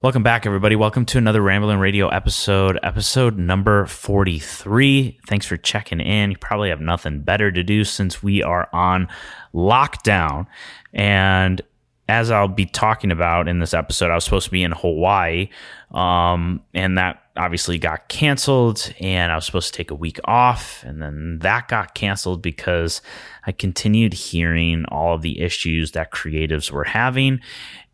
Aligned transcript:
Welcome 0.00 0.22
back, 0.22 0.46
everybody. 0.46 0.76
Welcome 0.76 1.06
to 1.06 1.18
another 1.18 1.42
Rambling 1.42 1.80
Radio 1.80 2.06
episode, 2.06 2.78
episode 2.84 3.36
number 3.36 3.84
43. 3.86 5.18
Thanks 5.26 5.44
for 5.44 5.56
checking 5.56 5.98
in. 5.98 6.30
You 6.30 6.36
probably 6.36 6.68
have 6.68 6.80
nothing 6.80 7.22
better 7.22 7.50
to 7.50 7.64
do 7.64 7.82
since 7.82 8.22
we 8.22 8.40
are 8.40 8.68
on 8.72 9.08
lockdown. 9.52 10.46
And 10.94 11.60
as 12.08 12.30
I'll 12.30 12.46
be 12.46 12.64
talking 12.64 13.10
about 13.10 13.48
in 13.48 13.58
this 13.58 13.74
episode, 13.74 14.12
I 14.12 14.14
was 14.14 14.22
supposed 14.22 14.44
to 14.44 14.52
be 14.52 14.62
in 14.62 14.70
Hawaii, 14.70 15.48
um, 15.90 16.62
and 16.74 16.96
that 16.96 17.20
obviously 17.36 17.76
got 17.76 18.08
canceled. 18.08 18.94
And 19.00 19.32
I 19.32 19.34
was 19.34 19.46
supposed 19.46 19.74
to 19.74 19.76
take 19.76 19.90
a 19.90 19.96
week 19.96 20.20
off, 20.26 20.84
and 20.84 21.02
then 21.02 21.40
that 21.40 21.66
got 21.66 21.94
canceled 21.94 22.40
because 22.40 23.02
I 23.48 23.50
continued 23.50 24.14
hearing 24.14 24.84
all 24.90 25.16
of 25.16 25.22
the 25.22 25.40
issues 25.40 25.90
that 25.92 26.12
creatives 26.12 26.70
were 26.70 26.84
having 26.84 27.40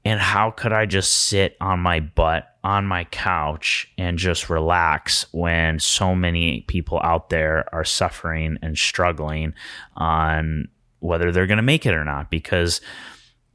and 0.05 0.21
how 0.21 0.51
could 0.51 0.73
I 0.73 0.87
just 0.87 1.13
sit 1.13 1.57
on 1.61 1.81
my 1.81 2.01
butt 2.01 2.51
on 2.63 2.87
my 2.87 3.05
couch 3.05 3.91
and 3.97 4.19
just 4.19 4.51
relax 4.51 5.27
when 5.33 5.79
so 5.79 6.15
many 6.15 6.63
people 6.63 7.01
out 7.03 7.31
there 7.31 7.67
are 7.75 7.85
suffering 7.85 8.59
and 8.63 8.77
struggling 8.77 9.55
on 9.97 10.69
whether 11.01 11.33
they're 11.33 11.47
going 11.47 11.57
to 11.57 11.63
make 11.63 11.87
it 11.87 11.95
or 11.95 12.05
not? 12.05 12.31
Because 12.31 12.81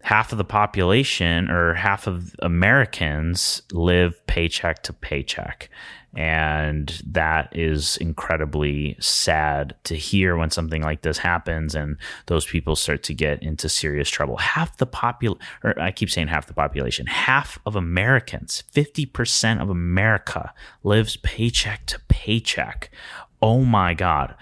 half 0.02 0.32
of 0.32 0.38
the 0.38 0.46
population 0.46 1.50
or 1.50 1.74
half 1.74 2.08
of 2.08 2.36
Americans 2.40 3.62
live 3.72 4.26
paycheck 4.28 4.82
to 4.84 4.94
paycheck. 4.94 5.70
And 6.16 7.02
that 7.06 7.56
is 7.56 7.98
incredibly 7.98 8.96
sad 9.00 9.76
to 9.84 9.96
hear 9.96 10.36
when 10.36 10.50
something 10.50 10.82
like 10.82 11.04
this 11.04 11.20
happens 11.20 11.76
and 11.76 11.98
those 12.26 12.46
people 12.46 12.76
start 12.76 13.04
to 13.04 13.14
get 13.14 13.44
into 13.44 13.70
serious 13.70 14.10
trouble. 14.10 14.38
Half 14.38 14.78
the 14.78 14.88
popul 14.88 15.40
or 15.64 15.80
I 15.80 15.92
keep 15.92 16.10
saying 16.10 16.28
half 16.28 16.48
the 16.48 16.54
population, 16.54 17.06
half 17.06 17.60
of 17.66 17.76
Americans, 17.76 18.64
50% 18.74 19.62
of 19.62 19.70
America 19.70 20.52
lives 20.84 21.18
paycheck 21.18 21.86
to 21.88 22.00
paycheck. 22.08 22.90
Oh 23.42 23.62
my 23.62 23.94
God. 23.94 24.36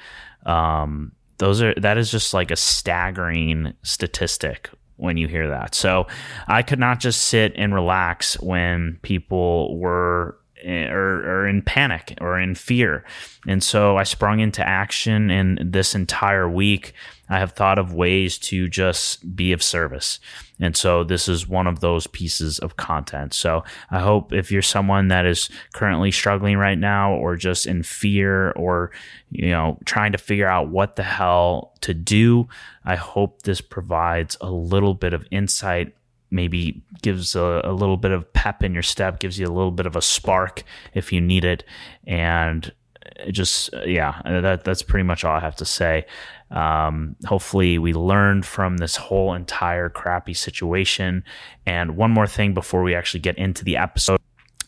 Um, 0.46 1.12
those 1.38 1.62
are 1.62 1.74
that 1.76 1.98
is 1.98 2.10
just 2.10 2.34
like 2.34 2.50
a 2.50 2.56
staggering 2.56 3.74
statistic 3.84 4.70
when 4.98 5.18
you 5.18 5.28
hear 5.28 5.48
that. 5.50 5.74
So 5.74 6.08
I 6.48 6.62
could 6.62 6.80
not 6.80 7.00
just 7.00 7.24
sit 7.24 7.54
and 7.56 7.74
relax 7.74 8.40
when 8.40 9.00
people 9.02 9.78
were 9.78 10.38
Eh, 10.64 10.88
or, 10.90 11.22
or 11.24 11.48
in 11.48 11.62
panic 11.62 12.18
or 12.20 12.40
in 12.40 12.56
fear. 12.56 13.06
And 13.48 13.64
so 13.64 13.98
I 13.98 14.04
sprung 14.04 14.40
into 14.40 14.68
action. 14.68 15.30
And 15.30 15.60
this 15.64 15.94
entire 15.94 16.50
week, 16.50 16.94
I 17.30 17.40
have 17.40 17.52
thought 17.52 17.80
of 17.80 17.94
ways 17.94 18.38
to 18.40 18.68
just 18.68 19.36
be 19.36 19.52
of 19.52 19.62
service. 19.62 20.20
And 20.60 20.76
so 20.76 21.04
this 21.04 21.28
is 21.28 21.48
one 21.48 21.68
of 21.68 21.82
those 21.82 22.08
pieces 22.08 22.60
of 22.60 22.78
content. 22.78 23.34
So 23.34 23.64
I 23.92 24.00
hope 24.00 24.34
if 24.34 24.52
you're 24.52 24.62
someone 24.62 25.10
that 25.10 25.26
is 25.26 25.50
currently 25.74 26.12
struggling 26.12 26.58
right 26.58 26.78
now 26.78 27.14
or 27.14 27.36
just 27.36 27.68
in 27.68 27.84
fear 27.84 28.52
or, 28.52 28.92
you 29.30 29.50
know, 29.50 29.78
trying 29.86 30.14
to 30.14 30.18
figure 30.18 30.48
out 30.48 30.70
what 30.70 30.96
the 30.96 31.04
hell 31.04 31.74
to 31.82 31.94
do, 31.94 32.48
I 32.86 32.96
hope 32.96 33.44
this 33.44 33.62
provides 33.62 34.38
a 34.42 34.50
little 34.50 34.94
bit 34.94 35.14
of 35.14 35.26
insight 35.32 35.94
maybe 36.30 36.84
gives 37.02 37.36
a, 37.36 37.62
a, 37.64 37.72
little 37.72 37.98
bit 37.98 38.12
of 38.12 38.32
pep 38.34 38.64
in 38.64 38.74
your 38.74 38.84
step, 38.84 39.20
gives 39.20 39.40
you 39.40 39.48
a 39.48 39.50
little 39.50 39.72
bit 39.72 39.86
of 39.86 39.96
a 39.96 40.02
spark 40.02 40.64
if 40.94 41.14
you 41.14 41.22
need 41.22 41.46
it, 41.46 41.64
and 42.06 42.74
just 43.32 43.70
yeah, 43.86 44.22
that 44.26 44.64
that's 44.64 44.82
pretty 44.82 45.04
much 45.04 45.24
all 45.24 45.36
I 45.36 45.40
have 45.40 45.56
to 45.58 45.66
say. 45.66 46.06
Um, 46.52 47.16
hopefully, 47.26 47.78
we 47.78 47.94
learned 47.94 48.46
from 48.46 48.78
this 48.78 48.96
whole 48.96 49.34
entire 49.34 49.90
crappy 49.90 50.34
situation. 50.34 51.24
And 51.66 51.98
one 51.98 52.12
more 52.12 52.28
thing 52.28 52.54
before 52.54 52.84
we 52.84 52.96
actually 52.96 53.20
get 53.20 53.38
into 53.38 53.64
the 53.64 53.78
episode, 53.78 54.20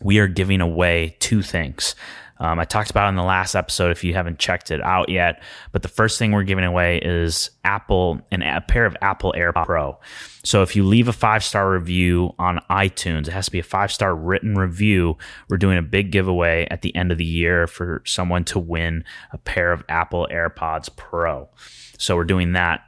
we 0.01 0.19
are 0.19 0.27
giving 0.27 0.61
away 0.61 1.15
two 1.19 1.41
things. 1.41 1.95
Um, 2.41 2.57
I 2.57 2.63
talked 2.63 2.89
about 2.89 3.09
in 3.09 3.15
the 3.15 3.23
last 3.23 3.53
episode 3.53 3.91
if 3.91 4.03
you 4.03 4.13
haven't 4.13 4.39
checked 4.39 4.71
it 4.71 4.81
out 4.81 5.09
yet. 5.09 5.41
But 5.71 5.81
the 5.81 5.89
first 5.89 6.17
thing 6.17 6.31
we're 6.31 6.43
giving 6.43 6.63
away 6.63 6.99
is 6.99 7.49
Apple 7.65 8.21
and 8.31 8.43
a 8.43 8.61
pair 8.61 8.85
of 8.85 8.95
Apple 9.01 9.33
Air 9.35 9.51
Pro. 9.51 9.99
So 10.43 10.61
if 10.61 10.75
you 10.75 10.83
leave 10.83 11.07
a 11.07 11.13
five 11.13 11.43
star 11.43 11.69
review 11.69 12.33
on 12.39 12.61
iTunes, 12.69 13.27
it 13.27 13.33
has 13.33 13.45
to 13.45 13.51
be 13.51 13.59
a 13.59 13.63
five 13.63 13.91
star 13.91 14.15
written 14.15 14.55
review. 14.55 15.17
We're 15.49 15.57
doing 15.57 15.77
a 15.77 15.81
big 15.81 16.11
giveaway 16.11 16.67
at 16.71 16.81
the 16.81 16.95
end 16.95 17.11
of 17.11 17.17
the 17.17 17.25
year 17.25 17.67
for 17.67 18.01
someone 18.05 18.45
to 18.45 18.59
win 18.59 19.03
a 19.31 19.37
pair 19.37 19.71
of 19.71 19.83
Apple 19.89 20.27
AirPods 20.31 20.95
Pro. 20.95 21.49
So 21.97 22.15
we're 22.15 22.23
doing 22.23 22.53
that. 22.53 22.83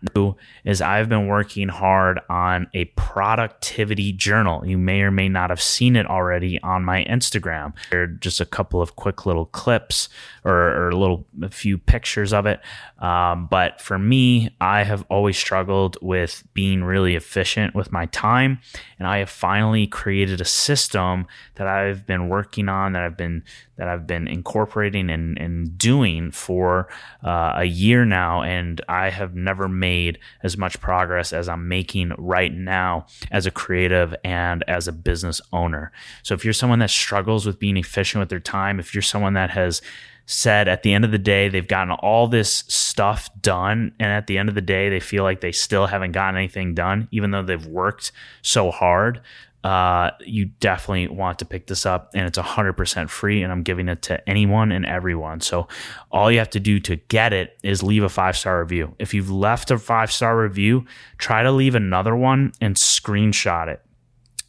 Is 0.64 0.82
I've 0.82 1.10
been 1.10 1.28
working 1.28 1.68
hard 1.68 2.22
on 2.30 2.68
a 2.74 2.86
productivity 2.86 4.14
journal. 4.14 4.66
You 4.66 4.78
may 4.78 5.02
or 5.02 5.12
may 5.12 5.28
not 5.28 5.50
have 5.50 5.62
seen 5.62 5.98
it 5.98 6.06
already 6.06 6.62
on 6.62 6.86
my 6.86 7.04
Instagram. 7.04 7.74
There 7.90 8.04
are 8.04 8.08
just 8.08 8.40
a 8.40 8.46
couple 8.46 8.82
of 8.82 8.96
quick 8.96 9.26
little 9.26 9.48
clips 9.48 10.08
or, 10.46 10.54
or 10.54 10.90
a 10.90 10.96
little 10.96 11.28
a 11.42 11.50
few 11.50 11.78
pictures 11.78 12.32
of 12.32 12.46
it. 12.46 12.62
Um, 13.00 13.48
but 13.48 13.82
for 13.82 14.00
me, 14.00 14.56
I 14.62 14.84
have 14.84 15.06
always 15.10 15.38
struggled 15.38 15.98
with 16.02 16.44
being 16.54 16.82
really 16.82 17.16
efficient 17.16 17.41
with 17.76 17.92
my 17.92 18.06
time, 18.08 18.60
and 19.00 19.08
I 19.08 19.18
have 19.20 19.30
finally 19.30 19.88
created 19.88 20.42
a 20.42 20.46
system 20.46 21.28
that 21.56 21.68
I've 21.68 22.06
been 22.06 22.30
working 22.30 22.70
on 22.70 22.94
that 22.94 23.04
I've 23.04 23.18
been 23.18 23.44
that 23.78 23.88
I've 23.88 24.06
been 24.06 24.28
incorporating 24.28 25.10
and, 25.10 25.38
and 25.40 25.76
doing 25.78 26.30
for 26.30 26.88
uh, 27.24 27.54
a 27.56 27.64
year 27.64 28.06
now, 28.06 28.44
and 28.44 28.80
I 28.88 29.10
have 29.10 29.34
never 29.34 29.68
made 29.68 30.20
as 30.44 30.56
much 30.56 30.80
progress 30.80 31.34
as 31.34 31.50
I'm 31.50 31.68
making 31.68 32.14
right 32.18 32.54
now 32.54 33.08
as 33.32 33.48
a 33.48 33.52
creative 33.52 34.14
and 34.24 34.64
as 34.68 34.88
a 34.88 34.92
business 34.92 35.42
owner. 35.52 35.92
So 36.22 36.36
if 36.36 36.46
you're 36.46 36.54
someone 36.54 36.80
that 36.80 36.92
struggles 36.92 37.46
with 37.46 37.58
being 37.58 37.78
efficient 37.78 38.20
with 38.20 38.30
their 38.30 38.40
time, 38.40 38.80
if 38.80 38.94
you're 38.94 39.02
someone 39.02 39.34
that 39.34 39.50
has 39.50 39.82
said 40.26 40.68
at 40.68 40.84
the 40.84 40.94
end 40.94 41.06
of 41.06 41.12
the 41.12 41.18
day 41.18 41.50
they've 41.50 41.68
gotten 41.68 41.92
all 41.92 42.28
this 42.28 42.64
stuff 42.68 43.30
done. 43.42 43.94
And 44.00 44.12
at 44.12 44.28
the 44.28 44.38
end 44.38 44.50
of 44.50 44.56
the 44.56 44.62
day 44.62 44.90
they 44.90 45.00
feel 45.00 45.24
like 45.24 45.42
they 45.42 45.52
still 45.52 45.88
haven't 45.88 46.12
gotten 46.14 46.38
anything 46.38 46.74
done 46.74 47.08
even 47.12 47.32
though 47.32 47.44
they've 47.44 47.66
worked 47.66 48.12
so 48.42 48.72
hard. 48.72 49.22
Uh, 49.64 50.10
you 50.22 50.46
definitely 50.46 51.08
want 51.08 51.38
to 51.38 51.46
pick 51.46 51.68
this 51.68 51.86
up 51.86 52.10
and 52.16 52.26
it's 52.26 52.40
100% 52.40 53.10
free 53.12 53.44
and 53.44 53.52
i'm 53.52 53.62
giving 53.62 53.88
it 53.90 54.02
to 54.02 54.30
anyone 54.30 54.72
and 54.72 54.88
everyone. 54.88 55.40
So 55.40 55.68
all 56.12 56.32
you 56.32 56.40
have 56.40 56.50
to 56.52 56.60
do 56.60 56.80
to 56.80 56.96
get 56.96 57.32
it 57.32 57.60
is 57.62 57.84
leave 57.84 58.02
a 58.02 58.10
five 58.10 58.36
star 58.36 58.60
review. 58.60 58.96
If 58.98 59.14
you've 59.14 59.30
left 59.30 59.70
a 59.70 59.78
five 59.78 60.12
star 60.12 60.36
review 60.40 60.86
try 61.20 61.44
to 61.44 61.52
leave 61.52 61.76
another 61.76 62.16
one 62.16 62.54
and 62.60 62.76
screenshot 62.76 63.68
it. 63.68 63.84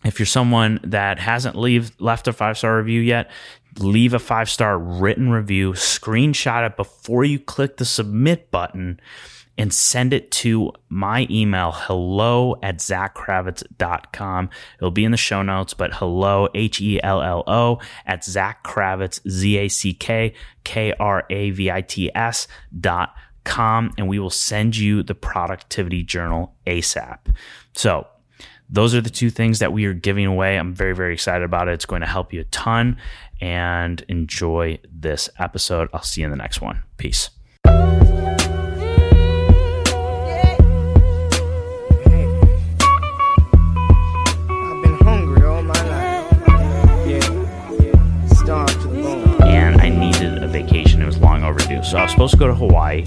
If 0.04 0.18
you're 0.18 0.26
someone 0.26 0.80
that 0.82 1.18
hasn't 1.18 1.56
leave, 1.56 1.92
left 2.00 2.26
a 2.26 2.32
five 2.32 2.58
star 2.58 2.76
review 2.76 3.00
yet, 3.00 3.30
leave 3.78 4.14
a 4.14 4.18
five 4.18 4.48
star 4.48 4.78
written 4.78 5.30
review, 5.30 5.72
screenshot 5.72 6.66
it 6.66 6.76
before 6.76 7.24
you 7.24 7.38
click 7.38 7.76
the 7.76 7.84
submit 7.84 8.50
button, 8.50 9.00
and 9.58 9.72
send 9.72 10.12
it 10.12 10.30
to 10.30 10.72
my 10.88 11.26
email, 11.30 11.72
hello 11.72 12.56
at 12.62 12.78
zackkravitz.com. 12.78 14.50
It'll 14.78 14.90
be 14.90 15.04
in 15.04 15.10
the 15.10 15.16
show 15.16 15.42
notes, 15.42 15.74
but 15.74 15.94
hello, 15.94 16.48
H 16.54 16.80
E 16.80 17.02
L 17.02 17.22
L 17.22 17.44
O, 17.46 17.78
at 18.06 18.24
Zack 18.24 18.64
Kravitz, 18.64 19.20
Z 19.28 19.56
A 19.58 19.68
C 19.68 19.92
K 19.94 20.34
K 20.64 20.94
R 20.98 21.24
A 21.28 21.50
V 21.50 21.70
I 21.70 21.82
T 21.82 22.10
S 22.14 22.48
dot 22.80 23.14
com, 23.44 23.92
and 23.98 24.08
we 24.08 24.18
will 24.18 24.30
send 24.30 24.76
you 24.76 25.02
the 25.02 25.14
productivity 25.14 26.02
journal 26.02 26.54
ASAP. 26.66 27.18
So, 27.74 28.06
those 28.72 28.94
are 28.94 29.02
the 29.02 29.10
two 29.10 29.28
things 29.28 29.58
that 29.58 29.70
we 29.70 29.84
are 29.84 29.92
giving 29.92 30.24
away. 30.24 30.56
I'm 30.56 30.72
very, 30.72 30.94
very 30.94 31.12
excited 31.12 31.44
about 31.44 31.68
it. 31.68 31.72
It's 31.72 31.84
going 31.84 32.00
to 32.00 32.06
help 32.06 32.32
you 32.32 32.40
a 32.40 32.44
ton 32.44 32.96
and 33.38 34.02
enjoy 34.08 34.78
this 34.90 35.28
episode. 35.38 35.90
I'll 35.92 36.02
see 36.02 36.22
you 36.22 36.24
in 36.24 36.30
the 36.30 36.38
next 36.38 36.62
one. 36.62 36.82
Peace. 36.96 37.28
And 49.44 49.80
I 49.80 49.90
needed 49.90 50.42
a 50.42 50.48
vacation. 50.48 51.02
It 51.02 51.06
was 51.06 51.18
long 51.18 51.44
overdue. 51.44 51.84
So 51.84 51.98
I 51.98 52.04
was 52.04 52.10
supposed 52.10 52.32
to 52.32 52.38
go 52.38 52.46
to 52.46 52.54
Hawaii, 52.54 53.04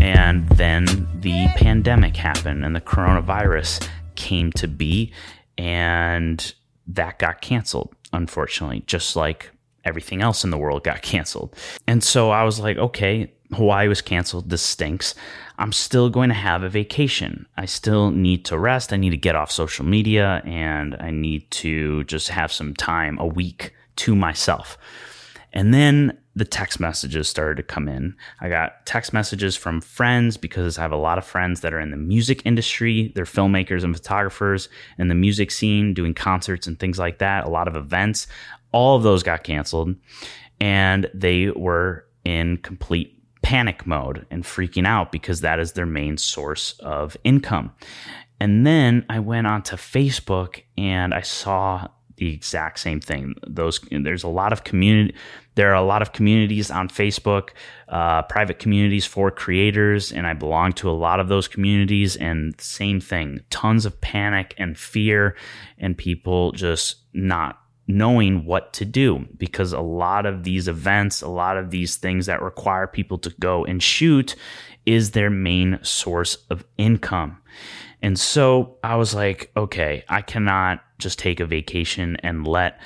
and 0.00 0.48
then 0.50 0.86
the 1.20 1.46
pandemic 1.54 2.16
happened 2.16 2.64
and 2.64 2.74
the 2.74 2.80
coronavirus 2.80 3.88
came 4.16 4.52
to 4.52 4.66
be, 4.66 5.12
and 5.58 6.54
that 6.86 7.18
got 7.18 7.40
canceled, 7.40 7.94
unfortunately, 8.12 8.82
just 8.86 9.16
like 9.16 9.50
everything 9.84 10.20
else 10.20 10.44
in 10.44 10.50
the 10.50 10.58
world 10.58 10.84
got 10.84 11.02
canceled. 11.02 11.54
And 11.86 12.02
so 12.02 12.30
I 12.30 12.42
was 12.44 12.58
like, 12.58 12.76
okay, 12.76 13.32
Hawaii 13.52 13.88
was 13.88 14.02
canceled. 14.02 14.50
This 14.50 14.62
stinks. 14.62 15.14
I'm 15.58 15.72
still 15.72 16.10
going 16.10 16.28
to 16.28 16.34
have 16.34 16.62
a 16.62 16.68
vacation. 16.68 17.46
I 17.56 17.66
still 17.66 18.10
need 18.10 18.44
to 18.46 18.58
rest. 18.58 18.92
I 18.92 18.96
need 18.96 19.10
to 19.10 19.16
get 19.16 19.36
off 19.36 19.50
social 19.50 19.84
media 19.84 20.42
and 20.44 20.96
I 21.00 21.10
need 21.10 21.50
to 21.52 22.04
just 22.04 22.28
have 22.28 22.52
some 22.52 22.74
time, 22.74 23.18
a 23.18 23.26
week 23.26 23.72
to 23.96 24.14
myself. 24.16 24.76
And 25.56 25.72
then 25.72 26.18
the 26.34 26.44
text 26.44 26.80
messages 26.80 27.30
started 27.30 27.56
to 27.56 27.62
come 27.62 27.88
in. 27.88 28.14
I 28.42 28.50
got 28.50 28.84
text 28.84 29.14
messages 29.14 29.56
from 29.56 29.80
friends 29.80 30.36
because 30.36 30.76
I 30.76 30.82
have 30.82 30.92
a 30.92 30.98
lot 30.98 31.16
of 31.16 31.24
friends 31.24 31.62
that 31.62 31.72
are 31.72 31.80
in 31.80 31.90
the 31.90 31.96
music 31.96 32.42
industry. 32.44 33.10
They're 33.14 33.24
filmmakers 33.24 33.82
and 33.82 33.96
photographers 33.96 34.68
in 34.98 35.08
the 35.08 35.14
music 35.14 35.50
scene, 35.50 35.94
doing 35.94 36.12
concerts 36.12 36.66
and 36.66 36.78
things 36.78 36.98
like 36.98 37.20
that, 37.20 37.46
a 37.46 37.48
lot 37.48 37.68
of 37.68 37.74
events. 37.74 38.26
All 38.72 38.98
of 38.98 39.02
those 39.02 39.22
got 39.22 39.44
canceled. 39.44 39.96
And 40.60 41.10
they 41.14 41.48
were 41.48 42.04
in 42.22 42.58
complete 42.58 43.18
panic 43.40 43.86
mode 43.86 44.26
and 44.30 44.44
freaking 44.44 44.86
out 44.86 45.10
because 45.10 45.40
that 45.40 45.58
is 45.58 45.72
their 45.72 45.86
main 45.86 46.18
source 46.18 46.78
of 46.80 47.16
income. 47.24 47.72
And 48.38 48.66
then 48.66 49.06
I 49.08 49.20
went 49.20 49.46
onto 49.46 49.76
Facebook 49.76 50.64
and 50.76 51.14
I 51.14 51.22
saw 51.22 51.88
the 52.16 52.32
exact 52.32 52.78
same 52.78 53.00
thing. 53.00 53.34
Those 53.46 53.80
there's 53.90 54.24
a 54.24 54.28
lot 54.28 54.52
of 54.52 54.64
community. 54.64 55.14
There 55.54 55.70
are 55.70 55.74
a 55.74 55.82
lot 55.82 56.02
of 56.02 56.12
communities 56.12 56.70
on 56.70 56.88
Facebook, 56.88 57.50
uh, 57.88 58.22
private 58.22 58.58
communities 58.58 59.06
for 59.06 59.30
creators, 59.30 60.12
and 60.12 60.26
I 60.26 60.34
belong 60.34 60.72
to 60.74 60.90
a 60.90 60.92
lot 60.92 61.18
of 61.20 61.28
those 61.28 61.48
communities. 61.48 62.16
And 62.16 62.60
same 62.60 63.00
thing, 63.00 63.40
tons 63.50 63.86
of 63.86 64.00
panic 64.00 64.54
and 64.58 64.78
fear, 64.78 65.36
and 65.78 65.96
people 65.96 66.52
just 66.52 66.96
not 67.14 67.58
knowing 67.88 68.44
what 68.44 68.72
to 68.72 68.84
do 68.84 69.26
because 69.36 69.72
a 69.72 69.80
lot 69.80 70.26
of 70.26 70.42
these 70.42 70.68
events, 70.68 71.22
a 71.22 71.28
lot 71.28 71.56
of 71.56 71.70
these 71.70 71.96
things 71.96 72.26
that 72.26 72.42
require 72.42 72.86
people 72.86 73.18
to 73.18 73.30
go 73.38 73.64
and 73.64 73.82
shoot 73.82 74.34
is 74.84 75.12
their 75.12 75.30
main 75.30 75.78
source 75.82 76.36
of 76.50 76.64
income. 76.78 77.38
And 78.02 78.18
so 78.18 78.78
I 78.82 78.96
was 78.96 79.14
like, 79.14 79.50
okay, 79.56 80.04
I 80.08 80.22
cannot 80.22 80.80
just 80.98 81.18
take 81.18 81.40
a 81.40 81.46
vacation 81.46 82.16
and 82.22 82.46
let 82.46 82.80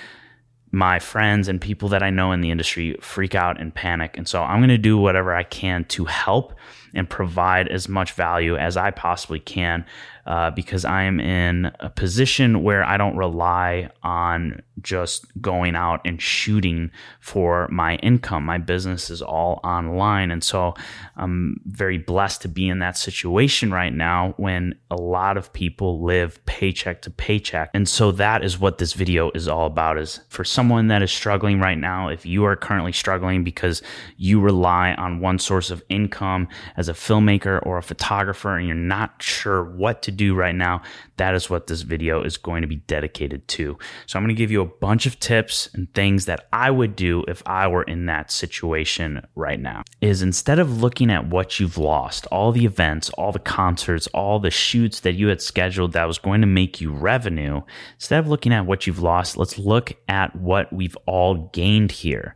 my 0.73 0.99
friends 0.99 1.49
and 1.49 1.61
people 1.61 1.89
that 1.89 2.03
I 2.03 2.11
know 2.11 2.33
in 2.33 2.41
the 2.41 2.51
industry 2.51 2.97
freak 3.01 3.35
out 3.35 3.61
and 3.61 3.75
panic. 3.75 4.17
And 4.17 4.29
so 4.29 4.43
I'm 4.43 4.61
going 4.61 4.69
to 4.69 4.79
do 4.79 4.97
whatever 4.97 5.35
I 5.35 5.43
can 5.43 5.85
to 5.87 6.05
help 6.05 6.55
and 6.95 7.09
provide 7.09 7.69
as 7.69 7.89
much 7.89 8.13
value 8.13 8.57
as 8.57 8.77
I 8.77 8.91
possibly 8.91 9.41
can 9.41 9.85
uh, 10.27 10.51
because 10.51 10.85
I 10.85 11.03
am 11.03 11.19
in 11.19 11.73
a 11.81 11.91
position 11.91 12.63
where 12.63 12.85
I 12.85 12.97
don't 12.97 13.17
rely 13.17 13.91
on 14.03 14.63
just 14.83 15.27
going 15.41 15.77
out 15.77 16.01
and 16.05 16.21
shooting 16.21 16.91
for 17.21 17.69
my 17.69 17.97
income. 17.97 18.45
My 18.45 18.59
business 18.59 19.11
is 19.11 19.23
all 19.23 19.61
online. 19.65 20.31
And 20.31 20.43
so 20.43 20.75
I'm 21.17 21.61
very 21.67 21.99
blessed 21.99 22.43
to 22.43 22.49
be 22.49 22.69
in 22.69 22.79
that 22.81 22.97
situation 22.97 23.71
right 23.71 23.93
now 23.93 24.35
when 24.37 24.75
a 24.91 24.97
lot 24.97 25.37
of 25.37 25.53
people 25.53 26.03
live 26.03 26.45
paycheck 26.47 27.03
to 27.03 27.11
paycheck. 27.11 27.71
And 27.75 27.89
so 27.89 28.13
that 28.13 28.45
is 28.45 28.59
what 28.59 28.79
this 28.79 28.93
video 28.93 29.31
is 29.35 29.49
all 29.49 29.67
about 29.67 29.99
is 29.99 30.21
for 30.29 30.45
someone 30.45 30.89
that 30.89 31.03
is 31.03 31.11
struggling 31.11 31.61
right 31.61 31.79
now, 31.79 32.09
if 32.09 32.25
you 32.27 32.45
are 32.45 32.57
currently 32.57 32.93
struggling 32.93 33.45
because 33.45 33.83
you 34.17 34.41
rely 34.41 34.95
on 34.95 35.21
one 35.21 35.39
source 35.39 35.71
of 35.71 35.83
income 35.89 36.49
as 36.77 36.89
a 36.89 36.95
filmmaker 36.95 37.65
or 37.67 37.79
a 37.79 37.83
photographer 37.83 38.57
and 38.57 38.67
you're 38.67 38.77
not 38.77 39.23
sure 39.23 39.65
what 39.65 40.03
to 40.03 40.11
do 40.11 40.35
right 40.35 40.55
now, 40.55 40.83
that 41.17 41.35
is 41.35 41.51
what 41.51 41.67
this 41.67 41.83
video 41.83 42.23
is 42.23 42.37
going 42.37 42.63
to 42.63 42.69
be 42.69 42.77
dedicated 42.77 43.47
to. 43.49 43.79
So 44.07 44.19
I'm 44.19 44.25
going 44.25 44.35
to 44.35 44.39
give 44.39 44.51
you 44.51 44.63
a 44.63 44.70
bunch 44.71 45.07
of 45.07 45.19
tips 45.19 45.69
and 45.75 45.93
things 45.95 46.27
that 46.27 46.49
I 46.53 46.71
would 46.71 46.97
do 46.97 47.25
if 47.29 47.43
I 47.47 47.69
were 47.69 47.83
in 47.83 48.07
that 48.07 48.31
situation 48.31 49.27
right 49.35 49.61
now. 49.61 49.83
Is 50.01 50.23
instead 50.23 50.59
of 50.59 50.81
looking 50.81 51.11
at 51.11 51.27
what 51.27 51.61
you've 51.61 51.79
lost, 51.79 52.27
all 52.27 52.53
the 52.53 52.65
events, 52.65 53.11
all 53.11 53.33
the 53.33 53.39
concerts, 53.39 54.07
all 54.09 54.39
the 54.39 54.51
shoots 54.51 55.01
that 55.01 55.15
you 55.15 55.29
had 55.29 55.43
scheduled 55.43 55.93
that 55.93 56.07
was 56.07 56.19
going 56.19 56.41
to 56.41 56.47
make 56.47 56.81
you 56.81 56.93
revenue, 56.93 57.63
instead 57.95 58.21
of 58.21 58.29
looking 58.29 58.53
at 58.53 58.67
what 58.67 58.87
you've 58.87 59.03
lost, 59.03 59.37
let's 59.37 59.59
look 59.59 59.93
at 60.09 60.35
what 60.37 60.73
we've 60.73 60.97
all 61.07 61.51
gained 61.53 61.93
here. 61.93 62.35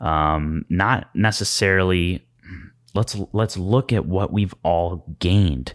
Um, 0.00 0.64
not 0.68 1.08
necessarily 1.14 2.26
let's 2.94 3.16
let's 3.32 3.56
look 3.56 3.92
at 3.92 4.06
what 4.06 4.32
we've 4.32 4.54
all 4.62 5.04
gained 5.18 5.74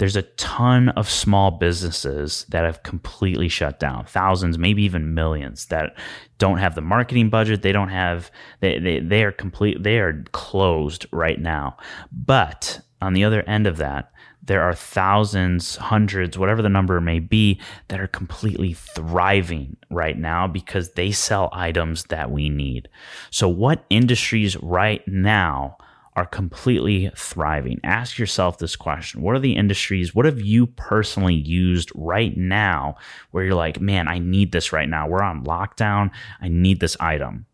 there's 0.00 0.16
a 0.16 0.22
ton 0.22 0.88
of 0.88 1.10
small 1.10 1.50
businesses 1.50 2.46
that 2.48 2.64
have 2.64 2.82
completely 2.82 3.48
shut 3.48 3.78
down. 3.78 4.06
Thousands 4.06 4.56
maybe 4.56 4.82
even 4.82 5.12
millions 5.12 5.66
that 5.66 5.94
don't 6.38 6.56
have 6.56 6.74
the 6.74 6.80
marketing 6.80 7.28
budget. 7.28 7.60
They 7.60 7.70
don't 7.70 7.90
have 7.90 8.30
they, 8.60 8.78
they, 8.78 9.00
they 9.00 9.24
are 9.24 9.30
complete 9.30 9.82
they 9.82 9.98
are 9.98 10.24
closed 10.32 11.04
right 11.12 11.38
now. 11.38 11.76
But 12.10 12.80
on 13.02 13.12
the 13.12 13.24
other 13.24 13.42
end 13.42 13.66
of 13.66 13.76
that 13.76 14.10
there 14.42 14.62
are 14.62 14.74
thousands 14.74 15.76
hundreds 15.76 16.38
whatever 16.38 16.62
the 16.62 16.70
number 16.70 16.98
may 17.02 17.18
be 17.18 17.60
that 17.88 18.00
are 18.00 18.06
completely 18.06 18.72
thriving 18.72 19.76
right 19.90 20.16
now 20.16 20.46
because 20.46 20.92
they 20.92 21.12
sell 21.12 21.50
items 21.52 22.04
that 22.04 22.30
we 22.30 22.48
need. 22.48 22.88
So 23.30 23.50
what 23.50 23.84
industries 23.90 24.56
right 24.62 25.06
now 25.06 25.76
are 26.16 26.26
completely 26.26 27.10
thriving. 27.16 27.80
Ask 27.84 28.18
yourself 28.18 28.58
this 28.58 28.76
question 28.76 29.22
What 29.22 29.36
are 29.36 29.40
the 29.40 29.56
industries? 29.56 30.14
What 30.14 30.26
have 30.26 30.40
you 30.40 30.66
personally 30.66 31.34
used 31.34 31.92
right 31.94 32.36
now 32.36 32.96
where 33.30 33.44
you're 33.44 33.54
like, 33.54 33.80
man, 33.80 34.08
I 34.08 34.18
need 34.18 34.52
this 34.52 34.72
right 34.72 34.88
now? 34.88 35.08
We're 35.08 35.22
on 35.22 35.44
lockdown. 35.44 36.10
I 36.40 36.48
need 36.48 36.80
this 36.80 36.96
item. 37.00 37.46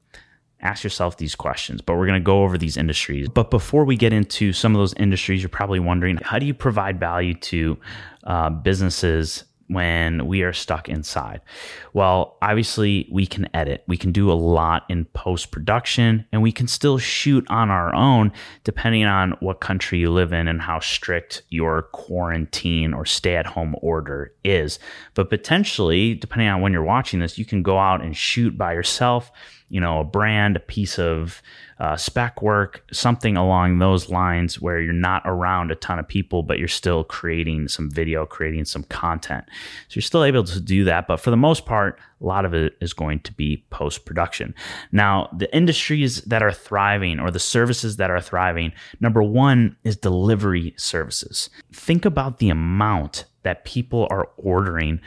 Ask 0.61 0.83
yourself 0.85 1.19
these 1.19 1.35
questions, 1.35 1.83
but 1.83 1.97
we're 1.97 2.07
going 2.07 2.21
to 2.21 2.25
go 2.25 2.43
over 2.43 2.57
these 2.57 2.79
industries. 2.79 3.29
But 3.29 3.51
before 3.51 3.85
we 3.85 3.95
get 3.95 4.15
into 4.15 4.53
some 4.55 4.75
of 4.75 4.79
those 4.79 4.95
industries, 4.95 5.43
you're 5.43 5.51
probably 5.51 5.81
wondering 5.81 6.19
how 6.23 6.39
do 6.39 6.47
you 6.47 6.55
provide 6.55 6.99
value 6.99 7.35
to 7.35 7.79
uh, 8.25 8.51
businesses 8.51 9.45
when 9.69 10.27
we 10.27 10.43
are 10.43 10.53
stuck 10.53 10.89
inside? 10.89 11.41
Well, 11.93 12.37
obviously, 12.43 13.09
we 13.11 13.27
can 13.27 13.49
edit. 13.55 13.85
We 13.87 13.97
can 13.97 14.13
do 14.13 14.31
a 14.31 14.35
lot 14.35 14.85
in 14.89 15.07
post 15.07 15.51
production, 15.51 16.27
and 16.33 16.43
we 16.43 16.53
can 16.53 16.69
still 16.69 16.99
shoot 16.99 17.45
on 17.49 17.71
our 17.71 17.95
own 17.95 18.33
depending 18.65 19.05
on 19.05 19.33
what 19.41 19.61
country 19.61 19.99
you 19.99 20.11
live 20.11 20.33
in 20.33 20.49
and 20.49 20.61
how 20.61 20.81
strict 20.81 21.43
your 21.49 21.83
quarantine 21.93 22.93
or 22.95 23.05
stay 23.05 23.37
at 23.37 23.47
home 23.47 23.77
order 23.83 24.33
is. 24.45 24.79
But 25.15 25.31
potentially, 25.31 26.15
depending 26.15 26.49
on 26.49 26.61
when 26.61 26.73
you're 26.73 26.83
watching 26.83 27.21
this, 27.21 27.39
you 27.39 27.45
can 27.45 27.63
go 27.63 27.79
out 27.79 28.03
and 28.03 28.17
shoot 28.17 28.57
by 28.57 28.73
yourself, 28.73 29.31
you 29.69 29.81
know, 29.81 30.01
a 30.01 30.05
brand, 30.05 30.57
a 30.57 30.61
piece 30.61 30.99
of 30.99 31.43
uh, 31.79 31.97
spec 31.97 32.41
work, 32.41 32.85
something 32.93 33.37
along 33.37 33.79
those 33.79 34.09
lines 34.09 34.61
where 34.61 34.81
you're 34.81 34.93
not 34.93 35.23
around 35.25 35.71
a 35.71 35.75
ton 35.75 35.99
of 35.99 36.07
people, 36.07 36.43
but 36.43 36.59
you're 36.59 36.69
still 36.69 37.05
creating 37.05 37.69
some 37.69 37.91
video, 37.91 38.25
creating 38.25 38.65
some 38.65 38.85
content. 38.85 39.45
So 39.89 39.97
you're 39.97 40.03
still 40.03 40.25
able 40.25 40.45
to 40.45 40.61
do 40.61 40.85
that. 40.85 41.07
But 41.07 41.21
for 41.21 41.31
the 41.31 41.37
most 41.37 41.67
part, 41.67 41.99
a 42.21 42.25
lot 42.25 42.45
of 42.45 42.55
it 42.55 42.77
is 42.81 42.93
going 42.93 43.21
to 43.21 43.33
be 43.33 43.65
post 43.71 44.07
production. 44.07 44.55
Now, 44.93 45.29
the 45.37 45.55
industries 45.55 46.23
that 46.23 46.43
are 46.43 46.53
thriving 46.53 47.19
or 47.19 47.31
the 47.31 47.39
services 47.39 47.97
that 47.97 48.11
are 48.11 48.21
thriving, 48.21 48.73
number 49.01 49.23
one 49.23 49.77
is 49.85 49.97
delivery 49.97 50.75
services. 50.79 51.51
Think 51.73 52.05
about 52.05 52.39
the 52.39 52.49
amount 52.51 53.25
that 53.43 53.65
people 53.65 54.07
are 54.11 54.29
ordering 54.37 55.01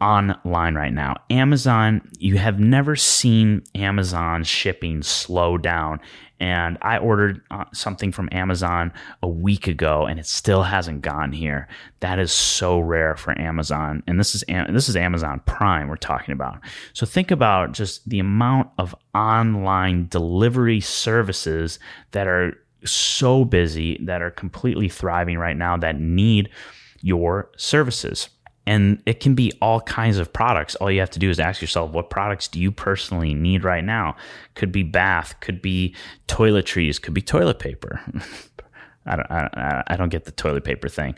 online 0.00 0.74
right 0.74 0.92
now. 0.92 1.14
Amazon, 1.30 2.06
you 2.18 2.36
have 2.36 2.60
never 2.60 2.96
seen 2.96 3.62
Amazon 3.74 4.44
shipping 4.44 5.02
slow 5.02 5.56
down. 5.56 6.00
And 6.38 6.76
I 6.82 6.98
ordered 6.98 7.40
uh, 7.50 7.64
something 7.72 8.12
from 8.12 8.28
Amazon 8.30 8.92
a 9.22 9.28
week 9.28 9.66
ago 9.66 10.04
and 10.04 10.20
it 10.20 10.26
still 10.26 10.62
hasn't 10.62 11.00
gone 11.00 11.32
here. 11.32 11.66
That 12.00 12.18
is 12.18 12.30
so 12.30 12.78
rare 12.78 13.16
for 13.16 13.38
Amazon. 13.40 14.02
And 14.06 14.20
this 14.20 14.34
is 14.34 14.44
this 14.68 14.90
is 14.90 14.96
Amazon 14.96 15.40
Prime 15.46 15.88
we're 15.88 15.96
talking 15.96 16.32
about. 16.32 16.60
So 16.92 17.06
think 17.06 17.30
about 17.30 17.72
just 17.72 18.06
the 18.06 18.18
amount 18.18 18.68
of 18.76 18.94
online 19.14 20.08
delivery 20.08 20.80
services 20.80 21.78
that 22.10 22.26
are 22.26 22.58
so 22.84 23.46
busy 23.46 23.98
that 24.02 24.20
are 24.20 24.30
completely 24.30 24.90
thriving 24.90 25.38
right 25.38 25.56
now 25.56 25.78
that 25.78 25.98
need 25.98 26.50
your 27.00 27.50
services. 27.56 28.28
And 28.66 29.00
it 29.06 29.20
can 29.20 29.34
be 29.34 29.52
all 29.62 29.80
kinds 29.80 30.18
of 30.18 30.32
products. 30.32 30.74
All 30.76 30.90
you 30.90 31.00
have 31.00 31.10
to 31.10 31.18
do 31.18 31.30
is 31.30 31.38
ask 31.38 31.60
yourself, 31.60 31.92
what 31.92 32.10
products 32.10 32.48
do 32.48 32.60
you 32.60 32.72
personally 32.72 33.32
need 33.32 33.62
right 33.62 33.84
now? 33.84 34.16
Could 34.54 34.72
be 34.72 34.82
bath, 34.82 35.38
could 35.40 35.62
be 35.62 35.94
toiletries, 36.26 37.00
could 37.00 37.14
be 37.14 37.22
toilet 37.22 37.58
paper. 37.58 38.00
I 39.06 39.16
don't, 39.16 39.30
I, 39.30 39.84
I, 39.86 39.96
don't 39.96 40.08
get 40.08 40.24
the 40.24 40.32
toilet 40.32 40.64
paper 40.64 40.88
thing. 40.88 41.14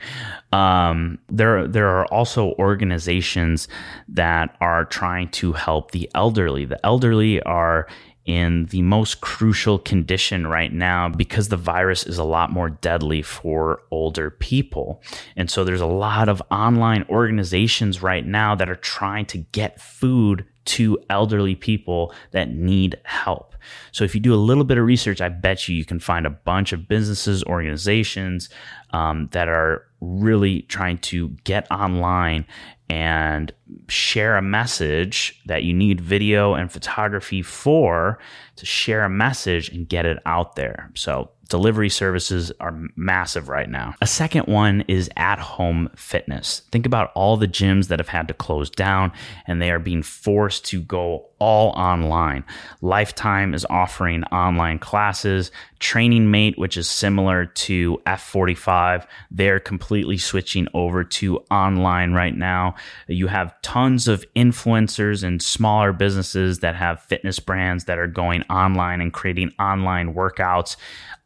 Um, 0.52 1.19
there, 1.31 1.67
there 1.67 1.88
are 1.88 2.05
also 2.07 2.52
organizations 2.59 3.67
that 4.09 4.57
are 4.61 4.85
trying 4.85 5.31
to 5.31 5.55
help 5.55 5.93
the 5.93 6.11
elderly. 6.14 6.67
The 6.67 6.85
elderly 6.85 7.43
are 7.45 7.87
in 8.28 8.66
the 8.66 8.82
most 8.82 9.23
crucial 9.23 9.78
condition 9.78 10.47
right 10.47 10.70
now 10.70 11.08
because 11.08 11.49
the 11.49 11.56
virus 11.56 12.04
is 12.04 12.18
a 12.18 12.25
lot 12.25 12.52
more 12.52 12.68
deadly 12.68 13.23
for 13.23 13.80
older 13.90 14.30
people. 14.30 15.02
And 15.35 15.50
so 15.50 15.64
there's 15.64 15.80
a 15.80 15.87
lot 15.87 16.28
of 16.28 16.42
online 16.50 17.06
organizations 17.08 18.02
right 18.02 18.26
now 18.26 18.54
that 18.54 18.68
are 18.68 18.76
trying 18.76 19.25
to 19.26 19.38
get 19.38 19.80
food 19.80 20.44
to 20.66 20.99
elderly 21.08 21.54
people 21.54 22.12
that 22.32 22.50
need 22.50 23.00
help. 23.04 23.54
So 23.92 24.04
if 24.04 24.14
you 24.14 24.20
do 24.20 24.35
a 24.35 24.37
little 24.37 24.64
bit 24.64 24.76
of 24.76 24.85
research, 24.85 25.23
I 25.23 25.30
bet 25.30 25.66
you 25.66 25.75
you 25.75 25.87
can 25.87 25.99
find 25.99 26.26
a 26.26 26.30
bunch 26.30 26.75
of 26.75 26.87
businesses, 26.87 27.42
organizations 27.44 28.50
um, 28.90 29.30
that 29.32 29.49
are 29.49 29.87
really 30.02 30.62
trying 30.62 30.99
to 30.99 31.30
get 31.44 31.66
online 31.70 32.47
and 32.90 33.52
share 33.88 34.37
a 34.37 34.42
message 34.42 35.40
that 35.47 35.62
you 35.62 35.75
need 35.75 36.00
video 36.00 36.54
and 36.54 36.73
photography 36.73 37.42
for 37.42 38.18
to 38.57 38.66
share 38.66 39.04
a 39.04 39.11
message 39.11 39.68
and 39.68 39.88
get 39.88 40.07
it 40.07 40.18
out 40.25 40.57
there. 40.57 40.90
So 40.95 41.30
delivery 41.49 41.88
services 41.88 42.52
are 42.61 42.78
massive 42.95 43.49
right 43.49 43.71
now. 43.71 43.95
A 44.02 44.07
second 44.07 44.47
one 44.47 44.85
is 44.87 45.11
at 45.17 45.38
home 45.38 45.90
fitness. 45.97 46.62
Think 46.71 46.87
about 46.87 47.11
all 47.14 47.37
the 47.37 47.49
gyms 47.49 47.88
that 47.88 47.99
have 47.99 48.09
had 48.09 48.28
to 48.28 48.35
close 48.35 48.69
down 48.71 49.12
and 49.47 49.61
they 49.61 49.71
are 49.71 49.78
being 49.78 50.02
forced 50.02 50.67
to 50.67 50.83
go 50.83 51.28
all 51.38 51.71
online. 51.71 52.45
Lifetime 52.81 53.55
is 53.55 53.64
offering 53.71 54.25
online 54.25 54.78
classes. 54.78 55.50
Training 55.78 56.31
Mate, 56.31 56.59
which 56.59 56.76
is 56.76 56.90
similar 56.90 57.47
to 57.47 58.02
F45, 58.07 59.07
they're 59.31 59.61
completely 59.61 60.19
switching 60.19 60.67
over 60.75 61.05
to 61.05 61.38
online 61.50 62.12
right 62.12 62.37
now. 62.37 62.75
You 63.07 63.28
have 63.28 63.61
tons 63.62 64.09
of 64.09 64.25
influencers 64.35 65.23
and 65.23 65.40
smaller 65.40 65.93
businesses 65.93 66.59
that 66.59 66.75
have 66.75 67.00
fitness 67.02 67.38
brands 67.38 67.85
that 67.85 67.99
are 67.99 68.09
going 68.09 68.43
online 68.50 69.00
and 69.00 69.12
creating 69.12 69.52
online 69.61 70.14
workouts 70.14 70.76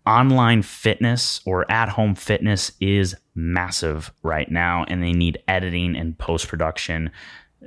online 0.06 0.62
fitness 0.62 1.40
or 1.44 1.71
at 1.71 1.88
home 1.88 2.14
fitness 2.14 2.73
is 2.80 3.14
massive 3.35 4.12
right 4.23 4.50
now 4.50 4.85
and 4.88 5.02
they 5.02 5.12
need 5.12 5.42
editing 5.49 5.97
and 5.97 6.18
post 6.18 6.49
production 6.49 7.11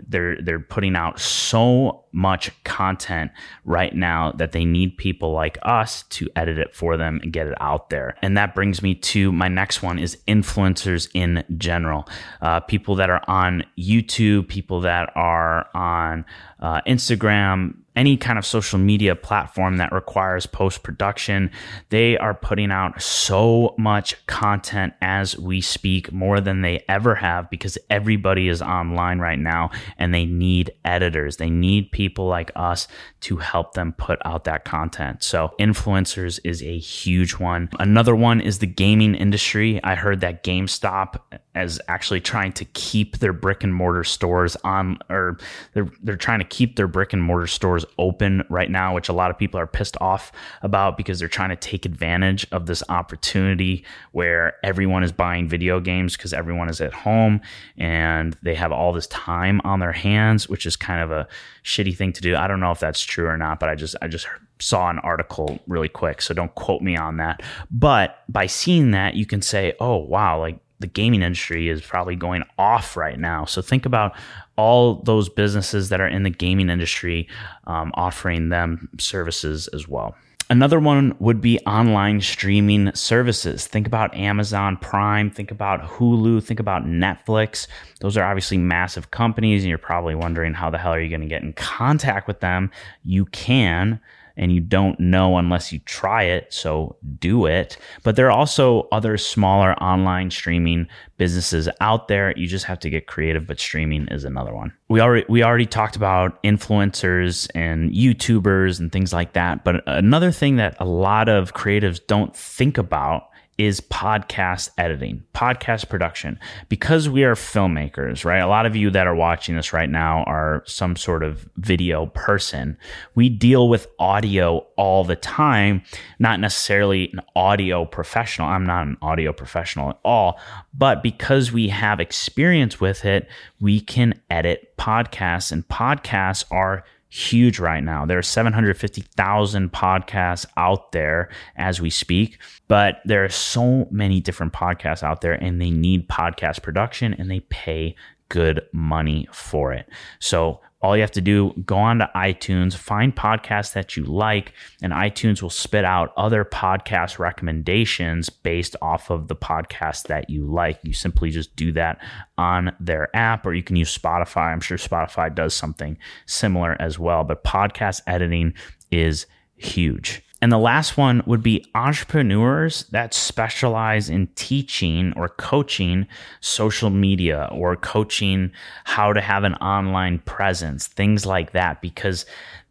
they're 0.07 0.41
they're 0.41 0.59
putting 0.59 0.95
out 0.95 1.19
so 1.19 2.03
much 2.11 2.51
content 2.63 3.31
right 3.63 3.95
now 3.95 4.31
that 4.33 4.51
they 4.51 4.65
need 4.65 4.97
people 4.97 5.31
like 5.31 5.57
us 5.63 6.03
to 6.03 6.29
edit 6.35 6.57
it 6.57 6.75
for 6.75 6.97
them 6.97 7.19
and 7.23 7.31
get 7.33 7.47
it 7.47 7.55
out 7.59 7.89
there. 7.89 8.15
And 8.21 8.37
that 8.37 8.55
brings 8.55 8.81
me 8.81 8.95
to 8.95 9.31
my 9.31 9.47
next 9.47 9.81
one 9.81 9.99
is 9.99 10.17
influencers 10.27 11.09
in 11.13 11.43
general. 11.57 12.07
Uh, 12.41 12.59
people 12.61 12.95
that 12.95 13.09
are 13.09 13.23
on 13.27 13.63
youtube 13.77 14.47
people 14.47 14.81
that 14.81 15.11
are 15.15 15.67
on 15.73 16.25
uh, 16.59 16.81
instagram 16.87 17.75
any 17.95 18.17
kind 18.17 18.37
of 18.37 18.45
social 18.45 18.79
media 18.79 19.15
platform 19.15 19.77
that 19.77 19.91
requires 19.91 20.45
post 20.45 20.83
production. 20.83 21.51
They 21.89 22.17
are 22.17 22.33
putting 22.33 22.71
out 22.71 23.01
so 23.01 23.75
much 23.77 24.25
content 24.27 24.93
as 25.01 25.37
we 25.37 25.61
speak, 25.61 26.11
more 26.11 26.41
than 26.41 26.61
they 26.61 26.83
ever 26.87 27.15
have, 27.15 27.49
because 27.49 27.77
everybody 27.89 28.47
is 28.47 28.61
online 28.61 29.19
right 29.19 29.39
now 29.39 29.71
and 29.97 30.13
they 30.13 30.25
need 30.25 30.71
editors. 30.83 31.37
They 31.37 31.49
need 31.49 31.91
people 31.91 32.27
like 32.27 32.51
us 32.55 32.87
to 33.21 33.37
help 33.37 33.73
them 33.73 33.93
put 33.97 34.19
out 34.25 34.43
that 34.45 34.65
content. 34.65 35.23
So, 35.23 35.53
influencers 35.59 36.39
is 36.43 36.61
a 36.61 36.77
huge 36.77 37.33
one. 37.33 37.69
Another 37.79 38.15
one 38.15 38.41
is 38.41 38.59
the 38.59 38.67
gaming 38.67 39.15
industry. 39.15 39.79
I 39.83 39.95
heard 39.95 40.21
that 40.21 40.43
GameStop 40.43 41.19
is 41.55 41.81
actually 41.88 42.21
trying 42.21 42.51
to 42.53 42.65
keep 42.65 43.19
their 43.19 43.33
brick 43.33 43.63
and 43.63 43.74
mortar 43.74 44.03
stores 44.03 44.55
on, 44.63 44.97
or 45.09 45.38
they're, 45.74 45.89
they're 46.03 46.15
trying 46.15 46.39
to 46.39 46.45
keep 46.45 46.75
their 46.75 46.88
brick 46.88 47.13
and 47.13 47.21
mortar 47.21 47.47
stores 47.47 47.85
open 47.97 48.43
right 48.50 48.69
now, 48.69 48.93
which 48.93 49.09
a 49.09 49.13
lot 49.13 49.31
of 49.31 49.38
people 49.38 49.59
are 49.59 49.67
pissed 49.67 49.97
off 50.01 50.31
about 50.62 50.97
because 50.97 51.19
they're 51.19 51.27
trying 51.27 51.50
to 51.50 51.55
take 51.55 51.85
advantage 51.85 52.45
of 52.51 52.65
this 52.65 52.83
opportunity 52.89 53.83
where 54.12 54.55
everyone 54.63 55.03
is 55.03 55.12
buying 55.12 55.47
video 55.47 55.79
games 55.79 56.17
because 56.17 56.33
everyone 56.33 56.69
is 56.69 56.81
at 56.81 56.93
home 56.93 57.41
and 57.77 58.38
they 58.41 58.55
have 58.55 58.71
all 58.71 58.93
this 58.93 59.07
time 59.07 59.62
on 59.63 59.79
their 59.79 59.91
hands, 59.91 60.50
which 60.50 60.65
is 60.65 60.75
kind 60.75 61.01
of 61.01 61.12
a 61.12 61.27
shitty 61.63 61.95
thing 61.95 62.13
to 62.13 62.21
do. 62.21 62.35
I 62.35 62.47
don't 62.47 62.59
know 62.59 62.71
if 62.71 62.79
that's 62.79 63.01
true 63.01 63.27
or 63.27 63.38
not, 63.38 63.59
but 63.59 63.69
I 63.69 63.75
just 63.75 63.95
I 64.01 64.07
just 64.07 64.27
saw 64.59 64.89
an 64.89 65.00
article 65.00 65.59
really 65.67 65.89
quick, 65.89 66.21
so 66.21 66.33
don't 66.33 66.53
quote 66.55 66.81
me 66.81 66.95
on 66.95 67.17
that. 67.17 67.41
But 67.69 68.24
by 68.29 68.47
seeing 68.47 68.91
that, 68.91 69.15
you 69.15 69.25
can 69.25 69.41
say, 69.41 69.74
"Oh, 69.79 69.97
wow, 69.97 70.39
like 70.39 70.59
the 70.79 70.88
gaming 70.88 71.22
industry 71.22 71.70
is 71.70 71.82
probably 71.82 72.15
going 72.15 72.44
off 72.58 72.98
right 72.98 73.20
now. 73.20 73.46
So 73.46 73.62
think 73.62 73.86
about 73.86 74.15
all 74.58 74.96
those 74.96 75.29
businesses 75.29 75.89
that 75.89 76.01
are 76.01 76.08
in 76.08 76.24
the 76.24 76.29
gaming 76.29 76.70
industry 76.70 77.27
um, 77.65 77.91
offering 77.96 78.50
them 78.50 78.89
services 78.98 79.67
as 79.70 79.88
well. 79.88 80.15
Another 80.48 80.79
one 80.79 81.15
would 81.17 81.41
be 81.41 81.60
online 81.62 82.22
streaming 82.22 82.94
services. 82.94 83.65
Think 83.65 83.88
about 83.88 84.13
Amazon 84.15 84.77
Prime, 84.77 85.32
think 85.32 85.50
about 85.50 85.82
Hulu, 85.82 86.44
think 86.44 86.60
about 86.60 86.86
Netflix. 86.86 87.65
Those 88.00 88.15
are 88.15 88.24
obviously 88.24 88.60
massive 88.60 89.10
companies, 89.10 89.63
and 89.63 89.70
you're 89.70 89.79
probably 89.79 90.13
wondering 90.13 90.53
how 90.53 90.70
the 90.70 90.77
hell 90.77 90.94
are 90.94 91.01
you 91.01 91.10
going 91.10 91.22
to 91.22 91.27
get 91.27 91.41
in 91.41 91.53
contact 91.53 92.27
with 92.27 92.41
them? 92.41 92.70
You 93.03 93.25
can 93.25 94.00
and 94.37 94.51
you 94.51 94.59
don't 94.59 94.99
know 94.99 95.37
unless 95.37 95.71
you 95.71 95.79
try 95.79 96.23
it. 96.23 96.53
So 96.53 96.97
do 97.19 97.45
it. 97.45 97.77
But 98.03 98.15
there 98.15 98.27
are 98.27 98.37
also 98.37 98.87
other 98.91 99.17
smaller 99.17 99.73
online 99.81 100.31
streaming 100.31 100.87
businesses 101.17 101.69
out 101.79 102.07
there. 102.07 102.33
You 102.37 102.47
just 102.47 102.65
have 102.65 102.79
to 102.79 102.89
get 102.89 103.07
creative, 103.07 103.47
but 103.47 103.59
streaming 103.59 104.07
is 104.09 104.25
another 104.25 104.53
one. 104.53 104.73
We 104.89 104.99
already 104.99 105.25
we 105.29 105.43
already 105.43 105.65
talked 105.65 105.95
about 105.95 106.41
influencers 106.43 107.49
and 107.55 107.91
YouTubers 107.91 108.79
and 108.79 108.91
things 108.91 109.13
like 109.13 109.33
that. 109.33 109.63
But 109.63 109.83
another 109.87 110.31
thing 110.31 110.57
that 110.57 110.75
a 110.79 110.85
lot 110.85 111.29
of 111.29 111.53
creatives 111.53 111.99
don't 112.05 112.35
think 112.35 112.77
about 112.77 113.29
is 113.57 113.79
podcast 113.79 114.69
editing, 114.77 115.24
podcast 115.33 115.88
production. 115.88 116.39
Because 116.67 117.07
we 117.07 117.24
are 117.24 117.35
filmmakers, 117.35 118.25
right? 118.25 118.39
A 118.39 118.47
lot 118.47 118.65
of 118.65 118.75
you 118.75 118.89
that 118.91 119.07
are 119.07 119.15
watching 119.15 119.55
this 119.55 119.71
right 119.71 119.89
now 119.89 120.24
are 120.24 120.63
some 120.65 120.95
sort 120.95 121.24
of 121.24 121.47
video 121.57 122.07
person. 122.07 122.77
We 123.15 123.29
deal 123.29 123.69
with 123.69 123.88
audio 123.97 124.65
all 124.75 125.03
the 125.03 125.15
time, 125.15 125.83
not 126.19 126.39
necessarily 126.39 127.12
an 127.13 127.21
audio 127.35 127.85
professional. 127.85 128.47
I'm 128.50 128.65
not 128.65 128.88
an 128.88 128.97
audio 129.01 129.31
professional 129.31 129.91
at 129.91 130.00
all, 130.03 130.39
but 130.74 131.01
because 131.01 131.51
we 131.51 131.69
have 131.69 132.00
experience 132.00 132.81
with 132.81 133.05
it, 133.05 133.27
we 133.62 133.79
can 133.79 134.19
edit 134.29 134.75
podcasts, 134.77 135.51
and 135.51 135.67
podcasts 135.67 136.43
are 136.51 136.83
huge 137.15 137.60
right 137.60 137.84
now. 137.84 138.05
There 138.05 138.17
are 138.17 138.24
750,000 138.24 139.72
podcasts 139.72 140.45
out 140.57 140.91
there 140.91 141.29
as 141.55 141.79
we 141.79 141.89
speak, 141.89 142.39
but 142.67 142.98
there 143.05 143.24
are 143.24 143.29
so 143.29 143.88
many 143.89 144.19
different 144.19 144.51
podcasts 144.51 145.01
out 145.01 145.22
there 145.22 145.34
and 145.34 145.62
they 145.62 145.72
need 145.72 146.10
podcast 146.10 146.62
production 146.62 147.13
and 147.13 147.31
they 147.31 147.39
pay 147.39 147.95
good 148.27 148.62
money 148.74 149.29
for 149.31 149.72
it. 149.72 149.88
So 150.19 150.60
all 150.85 150.95
you 150.95 151.01
have 151.01 151.09
to 151.09 151.21
do 151.21 151.51
go 151.65 151.77
on 151.77 151.97
to 151.97 152.09
itunes 152.15 152.75
find 152.75 153.15
podcasts 153.15 153.73
that 153.73 153.97
you 153.97 154.03
like 154.03 154.53
and 154.83 154.93
itunes 154.93 155.41
will 155.41 155.49
spit 155.49 155.83
out 155.83 156.13
other 156.15 156.45
podcast 156.45 157.17
recommendations 157.17 158.29
based 158.29 158.75
off 158.83 159.09
of 159.09 159.27
the 159.27 159.35
podcast 159.35 160.03
that 160.03 160.29
you 160.29 160.45
like. 160.45 160.79
You 160.83 160.93
simply 160.93 161.31
just 161.31 161.55
do 161.55 161.71
that 161.71 161.99
on 162.37 162.75
their 162.79 163.13
app 163.15 163.47
or 163.47 163.55
you 163.55 163.63
can 163.63 163.75
use 163.75 163.97
spotify. 163.97 164.53
I'm 164.53 164.61
sure 164.61 164.77
spotify 164.77 165.33
does 165.33 165.55
something 165.55 165.97
similar 166.27 166.79
as 166.79 166.99
well 166.99 167.23
but 167.23 167.43
podcast 167.43 168.01
editing 168.05 168.53
is 168.91 169.25
huge 169.55 170.21
and 170.41 170.51
the 170.51 170.57
last 170.57 170.97
one 170.97 171.23
would 171.25 171.41
be 171.41 171.65
entrepreneurs 171.73 172.83
that 172.91 173.13
specialize 173.13 174.09
in 174.09 174.27
teaching 174.35 175.13
or 175.15 175.29
coaching 175.29 176.07
social 176.41 176.89
media 176.89 177.49
or 177.51 177.75
coaching 177.75 178.51
how 178.83 179.13
to 179.13 179.21
have 179.21 179.43
an 179.43 179.55
online 179.55 180.19
presence, 180.19 180.87
things 180.87 181.25
like 181.25 181.53
that, 181.53 181.81
because 181.81 182.25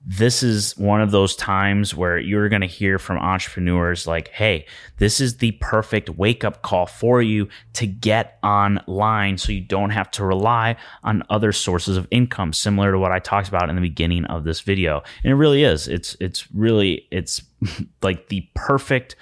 this 0.07 0.43
is 0.43 0.77
one 0.77 1.01
of 1.01 1.13
those 1.13 1.35
times 1.35 1.95
where 1.95 2.19
you're 2.19 2.51
going 2.51 2.61
to 2.61 2.67
hear 2.67 2.99
from 2.99 3.17
entrepreneurs 3.17 4.07
like, 4.07 4.29
hey, 4.29 4.67
this 4.99 5.19
is 5.19 5.39
the 5.39 5.53
perfect 5.53 6.11
wake 6.11 6.45
up 6.45 6.61
call 6.61 6.85
for 6.85 7.23
you 7.23 7.49
to 7.73 7.87
get 7.87 8.39
online 8.43 9.39
so 9.39 9.51
you 9.51 9.63
don't 9.63 9.91
have 9.91 10.11
to 10.11 10.23
rely 10.23 10.77
on 11.05 11.23
other 11.31 11.53
sources 11.53 11.97
of 11.97 12.07
income, 12.11 12.53
similar 12.53 12.93
to 12.93 12.99
what 12.99 13.13
I 13.13 13.19
talked 13.19 13.49
about 13.49 13.71
in 13.71 13.77
the 13.77 13.81
beginning 13.81 14.27
of 14.27 14.45
this 14.45 14.61
video. 14.61 15.03
And 15.23 15.33
it 15.33 15.37
really 15.37 15.65
is. 15.65 15.89
It's, 15.89 16.19
it's 16.21 16.53
really, 16.53 17.07
it's 17.11 17.41
like 18.03 18.29
the 18.29 18.47
perfect 18.55 19.17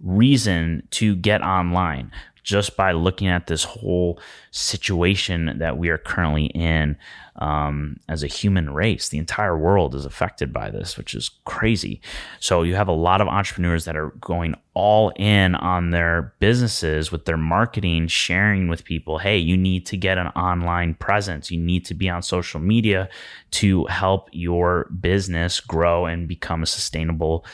reason 0.00 0.86
to 0.90 1.14
get 1.16 1.42
online 1.42 2.10
just 2.42 2.76
by 2.76 2.92
looking 2.92 3.28
at 3.28 3.46
this 3.46 3.62
whole 3.62 4.18
situation 4.50 5.58
that 5.58 5.78
we 5.78 5.88
are 5.90 5.98
currently 5.98 6.46
in 6.46 6.96
um, 7.36 7.96
as 8.08 8.22
a 8.22 8.26
human 8.26 8.72
race. 8.72 9.08
The 9.08 9.18
entire 9.18 9.56
world 9.56 9.94
is 9.94 10.04
affected 10.04 10.52
by 10.52 10.70
this, 10.70 10.98
which 10.98 11.14
is 11.14 11.30
crazy. 11.44 12.00
So 12.40 12.62
you 12.62 12.74
have 12.74 12.88
a 12.88 12.92
lot 12.92 13.20
of 13.20 13.28
entrepreneurs 13.28 13.84
that 13.86 13.96
are 13.96 14.10
going 14.20 14.54
all 14.74 15.12
in 15.16 15.54
on 15.56 15.90
their 15.90 16.34
businesses 16.38 17.12
with 17.12 17.24
their 17.24 17.36
marketing, 17.36 18.08
sharing 18.08 18.68
with 18.68 18.84
people, 18.84 19.18
hey, 19.18 19.36
you 19.36 19.56
need 19.56 19.84
to 19.86 19.96
get 19.96 20.18
an 20.18 20.28
online 20.28 20.94
presence. 20.94 21.50
You 21.50 21.60
need 21.60 21.84
to 21.86 21.94
be 21.94 22.08
on 22.08 22.22
social 22.22 22.60
media 22.60 23.08
to 23.52 23.84
help 23.86 24.28
your 24.32 24.90
business 25.00 25.60
grow 25.60 26.06
and 26.06 26.26
become 26.26 26.62
a 26.62 26.66
sustainable, 26.66 27.44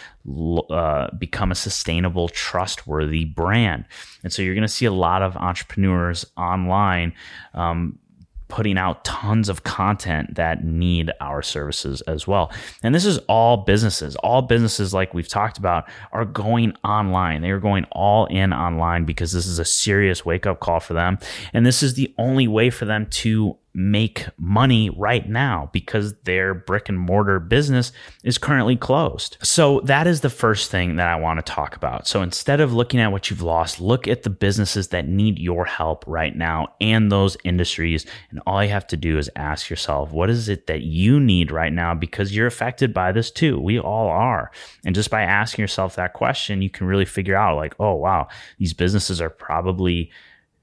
uh, 0.70 1.08
become 1.16 1.50
a 1.50 1.56
sustainable, 1.56 2.28
trustworthy 2.28 3.24
brand. 3.24 3.84
And 4.22 4.32
so 4.32 4.42
you're 4.42 4.54
going 4.54 4.62
to 4.62 4.68
see 4.68 4.86
a 4.86 4.92
lot 4.92 5.22
of 5.22 5.36
entrepreneurs 5.36 6.24
online. 6.36 7.12
Um, 7.54 7.98
putting 8.48 8.78
out 8.78 9.04
tons 9.04 9.48
of 9.48 9.64
content 9.64 10.34
that 10.34 10.64
need 10.64 11.10
our 11.20 11.42
services 11.42 12.00
as 12.02 12.26
well. 12.26 12.52
And 12.82 12.94
this 12.94 13.04
is 13.04 13.18
all 13.28 13.58
businesses. 13.58 14.16
All 14.16 14.42
businesses, 14.42 14.92
like 14.94 15.14
we've 15.14 15.28
talked 15.28 15.58
about, 15.58 15.88
are 16.12 16.24
going 16.24 16.74
online. 16.82 17.42
They 17.42 17.50
are 17.50 17.60
going 17.60 17.84
all 17.92 18.26
in 18.26 18.52
online 18.52 19.04
because 19.04 19.32
this 19.32 19.46
is 19.46 19.58
a 19.58 19.64
serious 19.64 20.24
wake 20.24 20.46
up 20.46 20.60
call 20.60 20.80
for 20.80 20.94
them. 20.94 21.18
And 21.52 21.64
this 21.64 21.82
is 21.82 21.94
the 21.94 22.14
only 22.18 22.48
way 22.48 22.70
for 22.70 22.84
them 22.84 23.06
to 23.06 23.56
make 23.74 24.26
money 24.38 24.90
right 24.90 25.28
now 25.28 25.70
because 25.72 26.14
their 26.24 26.54
brick 26.54 26.88
and 26.88 26.98
mortar 26.98 27.38
business 27.38 27.92
is 28.24 28.38
currently 28.38 28.76
closed. 28.76 29.36
So 29.42 29.80
that 29.84 30.06
is 30.06 30.20
the 30.20 30.30
first 30.30 30.70
thing 30.70 30.96
that 30.96 31.06
I 31.06 31.16
want 31.16 31.38
to 31.38 31.52
talk 31.52 31.76
about. 31.76 32.06
So 32.06 32.22
instead 32.22 32.60
of 32.60 32.72
looking 32.72 32.98
at 33.00 33.12
what 33.12 33.30
you've 33.30 33.42
lost, 33.42 33.80
look 33.80 34.08
at 34.08 34.22
the 34.22 34.30
businesses 34.30 34.88
that 34.88 35.06
need 35.06 35.38
your 35.38 35.64
help 35.64 36.04
right 36.06 36.34
now 36.34 36.68
and 36.80 37.12
those 37.12 37.36
industries. 37.44 38.06
And 38.30 38.40
all 38.46 38.62
you 38.62 38.70
have 38.70 38.86
to 38.88 38.96
do 38.96 39.18
is 39.18 39.30
ask 39.36 39.70
yourself, 39.70 40.12
what 40.12 40.30
is 40.30 40.48
it 40.48 40.66
that 40.66 40.82
you 40.82 41.20
need 41.20 41.50
right 41.50 41.72
now? 41.72 41.94
Because 41.94 42.34
you're 42.34 42.46
affected 42.46 42.92
by 42.92 43.12
this 43.12 43.30
too. 43.30 43.60
We 43.60 43.78
all 43.78 44.08
are. 44.08 44.50
And 44.84 44.94
just 44.94 45.10
by 45.10 45.22
asking 45.22 45.62
yourself 45.62 45.94
that 45.96 46.14
question, 46.14 46.62
you 46.62 46.70
can 46.70 46.86
really 46.86 47.04
figure 47.04 47.36
out 47.36 47.56
like, 47.56 47.74
oh, 47.78 47.94
wow, 47.94 48.28
these 48.58 48.72
businesses 48.72 49.20
are 49.20 49.30
probably 49.30 50.10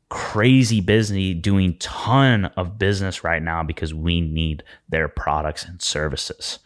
crazy 0.09 0.81
busy 0.81 1.33
doing 1.33 1.75
ton 1.79 2.45
of 2.57 2.77
business 2.77 3.23
right 3.23 3.41
now 3.41 3.63
because 3.63 3.93
we 3.93 4.21
need 4.21 4.63
their 4.87 5.07
products 5.07 5.65
and 5.65 5.81
services. 5.81 6.59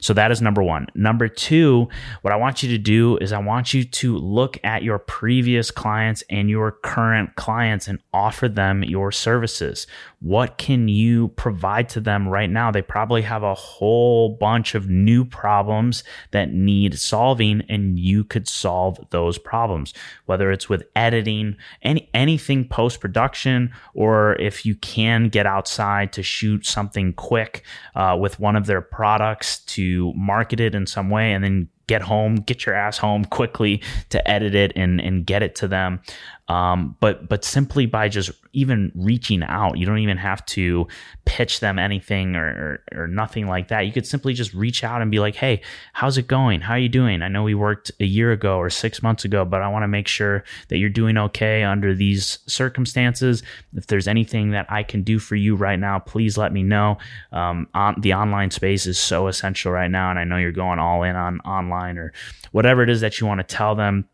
So 0.00 0.12
that 0.14 0.32
is 0.32 0.42
number 0.42 0.62
1. 0.62 0.88
Number 0.94 1.28
2, 1.28 1.88
what 2.22 2.32
I 2.32 2.36
want 2.36 2.62
you 2.62 2.70
to 2.70 2.78
do 2.78 3.16
is 3.18 3.32
I 3.32 3.38
want 3.38 3.72
you 3.72 3.84
to 3.84 4.16
look 4.16 4.58
at 4.64 4.82
your 4.82 4.98
previous 4.98 5.70
clients 5.70 6.24
and 6.28 6.50
your 6.50 6.72
current 6.72 7.36
clients 7.36 7.86
and 7.86 8.00
offer 8.12 8.48
them 8.48 8.82
your 8.82 9.12
services. 9.12 9.86
What 10.20 10.58
can 10.58 10.88
you 10.88 11.28
provide 11.28 11.88
to 11.90 12.00
them 12.00 12.28
right 12.28 12.50
now? 12.50 12.70
They 12.70 12.82
probably 12.82 13.22
have 13.22 13.42
a 13.42 13.54
whole 13.54 14.30
bunch 14.30 14.74
of 14.74 14.88
new 14.88 15.24
problems 15.24 16.02
that 16.32 16.52
need 16.52 16.98
solving 16.98 17.62
and 17.68 17.98
you 17.98 18.24
could 18.24 18.48
solve 18.48 18.98
those 19.10 19.38
problems. 19.38 19.94
Whether 20.26 20.50
it's 20.50 20.68
with 20.68 20.82
editing, 20.96 21.56
any 21.82 22.10
anything 22.14 22.66
post 22.68 22.89
production, 22.96 23.72
or 23.94 24.34
if 24.40 24.64
you 24.64 24.74
can 24.76 25.28
get 25.28 25.46
outside 25.46 26.12
to 26.12 26.22
shoot 26.22 26.66
something 26.66 27.12
quick 27.12 27.64
uh, 27.94 28.16
with 28.18 28.40
one 28.40 28.56
of 28.56 28.66
their 28.66 28.80
products 28.80 29.58
to 29.60 30.12
market 30.14 30.60
it 30.60 30.74
in 30.74 30.86
some 30.86 31.10
way 31.10 31.32
and 31.32 31.44
then 31.44 31.68
get 31.86 32.02
home, 32.02 32.36
get 32.36 32.66
your 32.66 32.74
ass 32.74 32.98
home 32.98 33.24
quickly 33.24 33.82
to 34.10 34.30
edit 34.30 34.54
it 34.54 34.72
and, 34.76 35.00
and 35.00 35.26
get 35.26 35.42
it 35.42 35.56
to 35.56 35.66
them. 35.66 36.00
Um, 36.50 36.96
but 36.98 37.28
but 37.28 37.44
simply 37.44 37.86
by 37.86 38.08
just 38.08 38.32
even 38.54 38.90
reaching 38.96 39.44
out, 39.44 39.78
you 39.78 39.86
don't 39.86 40.00
even 40.00 40.16
have 40.16 40.44
to 40.46 40.88
pitch 41.24 41.60
them 41.60 41.78
anything 41.78 42.34
or, 42.34 42.82
or, 42.92 43.02
or 43.02 43.06
nothing 43.06 43.46
like 43.46 43.68
that. 43.68 43.86
You 43.86 43.92
could 43.92 44.04
simply 44.04 44.34
just 44.34 44.52
reach 44.52 44.82
out 44.82 45.00
and 45.00 45.12
be 45.12 45.20
like, 45.20 45.36
"Hey, 45.36 45.60
how's 45.92 46.18
it 46.18 46.26
going? 46.26 46.60
How 46.62 46.74
are 46.74 46.78
you 46.78 46.88
doing? 46.88 47.22
I 47.22 47.28
know 47.28 47.44
we 47.44 47.54
worked 47.54 47.92
a 48.00 48.04
year 48.04 48.32
ago 48.32 48.56
or 48.56 48.68
six 48.68 49.00
months 49.00 49.24
ago, 49.24 49.44
but 49.44 49.62
I 49.62 49.68
want 49.68 49.84
to 49.84 49.88
make 49.88 50.08
sure 50.08 50.42
that 50.70 50.78
you're 50.78 50.90
doing 50.90 51.16
okay 51.16 51.62
under 51.62 51.94
these 51.94 52.40
circumstances. 52.48 53.44
If 53.76 53.86
there's 53.86 54.08
anything 54.08 54.50
that 54.50 54.66
I 54.68 54.82
can 54.82 55.04
do 55.04 55.20
for 55.20 55.36
you 55.36 55.54
right 55.54 55.78
now, 55.78 56.00
please 56.00 56.36
let 56.36 56.52
me 56.52 56.64
know. 56.64 56.98
Um, 57.30 57.68
on, 57.74 58.00
the 58.00 58.14
online 58.14 58.50
space 58.50 58.86
is 58.86 58.98
so 58.98 59.28
essential 59.28 59.70
right 59.70 59.90
now, 59.90 60.10
and 60.10 60.18
I 60.18 60.24
know 60.24 60.36
you're 60.36 60.50
going 60.50 60.80
all 60.80 61.04
in 61.04 61.14
on 61.14 61.38
online 61.42 61.96
or 61.96 62.12
whatever 62.50 62.82
it 62.82 62.90
is 62.90 63.02
that 63.02 63.20
you 63.20 63.28
want 63.28 63.38
to 63.38 63.44
tell 63.44 63.76
them." 63.76 64.08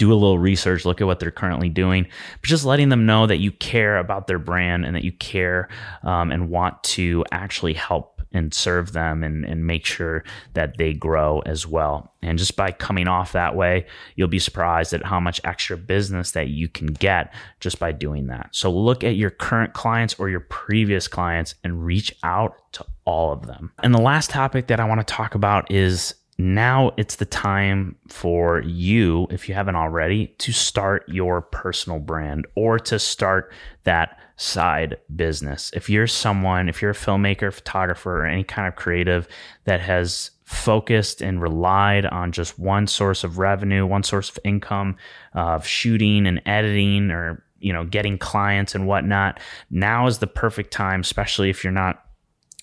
Do 0.00 0.12
a 0.12 0.14
little 0.14 0.38
research, 0.38 0.84
look 0.84 1.00
at 1.00 1.06
what 1.06 1.20
they're 1.20 1.30
currently 1.30 1.68
doing, 1.68 2.06
but 2.40 2.48
just 2.48 2.64
letting 2.64 2.88
them 2.88 3.04
know 3.06 3.26
that 3.26 3.36
you 3.36 3.52
care 3.52 3.98
about 3.98 4.26
their 4.26 4.38
brand 4.38 4.86
and 4.86 4.96
that 4.96 5.04
you 5.04 5.12
care 5.12 5.68
um, 6.02 6.32
and 6.32 6.48
want 6.48 6.82
to 6.82 7.24
actually 7.30 7.74
help 7.74 8.22
and 8.32 8.54
serve 8.54 8.92
them 8.92 9.22
and, 9.22 9.44
and 9.44 9.66
make 9.66 9.84
sure 9.84 10.24
that 10.54 10.78
they 10.78 10.92
grow 10.92 11.40
as 11.40 11.66
well. 11.66 12.14
And 12.22 12.38
just 12.38 12.56
by 12.56 12.70
coming 12.70 13.08
off 13.08 13.32
that 13.32 13.56
way, 13.56 13.86
you'll 14.14 14.28
be 14.28 14.38
surprised 14.38 14.94
at 14.94 15.04
how 15.04 15.20
much 15.20 15.40
extra 15.44 15.76
business 15.76 16.30
that 16.30 16.48
you 16.48 16.68
can 16.68 16.86
get 16.86 17.34
just 17.58 17.78
by 17.78 17.92
doing 17.92 18.28
that. 18.28 18.50
So 18.52 18.70
look 18.70 19.02
at 19.04 19.16
your 19.16 19.30
current 19.30 19.74
clients 19.74 20.14
or 20.18 20.30
your 20.30 20.40
previous 20.40 21.08
clients 21.08 21.56
and 21.64 21.84
reach 21.84 22.14
out 22.22 22.54
to 22.72 22.86
all 23.04 23.32
of 23.32 23.46
them. 23.46 23.72
And 23.82 23.92
the 23.92 24.00
last 24.00 24.30
topic 24.30 24.68
that 24.68 24.80
I 24.80 24.84
want 24.84 25.06
to 25.06 25.12
talk 25.12 25.34
about 25.34 25.70
is 25.70 26.14
now 26.40 26.92
it's 26.96 27.16
the 27.16 27.24
time 27.24 27.96
for 28.08 28.62
you, 28.62 29.26
if 29.30 29.48
you 29.48 29.54
haven't 29.54 29.76
already, 29.76 30.28
to 30.38 30.52
start 30.52 31.08
your 31.08 31.42
personal 31.42 31.98
brand 31.98 32.46
or 32.54 32.78
to 32.78 32.98
start 32.98 33.52
that 33.84 34.18
side 34.36 34.96
business. 35.14 35.70
If 35.74 35.90
you're 35.90 36.06
someone, 36.06 36.68
if 36.68 36.80
you're 36.80 36.92
a 36.92 36.94
filmmaker, 36.94 37.52
photographer, 37.52 38.22
or 38.22 38.26
any 38.26 38.44
kind 38.44 38.66
of 38.66 38.76
creative 38.76 39.28
that 39.64 39.80
has 39.80 40.30
focused 40.44 41.20
and 41.20 41.40
relied 41.40 42.06
on 42.06 42.32
just 42.32 42.58
one 42.58 42.86
source 42.86 43.22
of 43.22 43.38
revenue, 43.38 43.86
one 43.86 44.02
source 44.02 44.30
of 44.30 44.38
income, 44.44 44.96
uh, 45.34 45.54
of 45.54 45.66
shooting 45.66 46.26
and 46.26 46.40
editing 46.46 47.10
or 47.10 47.44
you 47.60 47.72
know 47.72 47.84
getting 47.84 48.16
clients 48.16 48.74
and 48.74 48.86
whatnot 48.86 49.38
now 49.70 50.06
is 50.06 50.18
the 50.18 50.26
perfect 50.26 50.72
time 50.72 51.02
especially 51.02 51.50
if 51.50 51.62
you're 51.62 51.70
not 51.70 52.06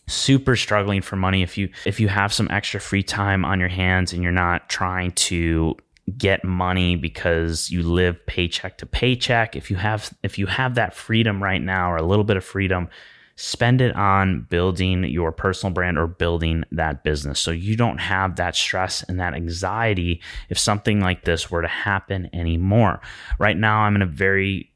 super 0.07 0.55
struggling 0.55 1.01
for 1.01 1.15
money. 1.15 1.43
If 1.43 1.57
you 1.57 1.69
if 1.85 1.99
you 1.99 2.07
have 2.07 2.33
some 2.33 2.47
extra 2.49 2.79
free 2.79 3.03
time 3.03 3.45
on 3.45 3.59
your 3.59 3.69
hands 3.69 4.13
and 4.13 4.23
you're 4.23 4.31
not 4.31 4.69
trying 4.69 5.11
to 5.11 5.75
get 6.17 6.43
money 6.43 6.95
because 6.95 7.69
you 7.69 7.83
live 7.83 8.25
paycheck 8.25 8.77
to 8.77 8.85
paycheck 8.85 9.57
if 9.57 9.69
you 9.69 9.75
have 9.75 10.13
if 10.23 10.37
you 10.39 10.45
have 10.45 10.75
that 10.75 10.95
freedom 10.95 11.43
right 11.43 11.61
now 11.61 11.91
or 11.91 11.97
a 11.97 12.03
little 12.03 12.23
bit 12.23 12.37
of 12.37 12.45
freedom 12.45 12.87
spend 13.35 13.81
it 13.81 13.95
on 13.95 14.41
building 14.49 15.03
your 15.03 15.31
personal 15.31 15.71
brand 15.71 15.95
or 15.95 16.07
building 16.07 16.63
that 16.71 17.03
business. 17.03 17.39
So 17.39 17.51
you 17.51 17.77
don't 17.77 17.99
have 17.99 18.37
that 18.37 18.55
stress 18.55 19.03
and 19.03 19.19
that 19.19 19.35
anxiety 19.35 20.21
if 20.49 20.57
something 20.57 21.01
like 21.01 21.23
this 21.23 21.51
were 21.51 21.61
to 21.61 21.67
happen 21.67 22.31
anymore. 22.33 22.99
Right 23.37 23.57
now 23.57 23.81
i'm 23.81 23.95
in 23.95 24.01
a 24.01 24.07
very 24.07 24.71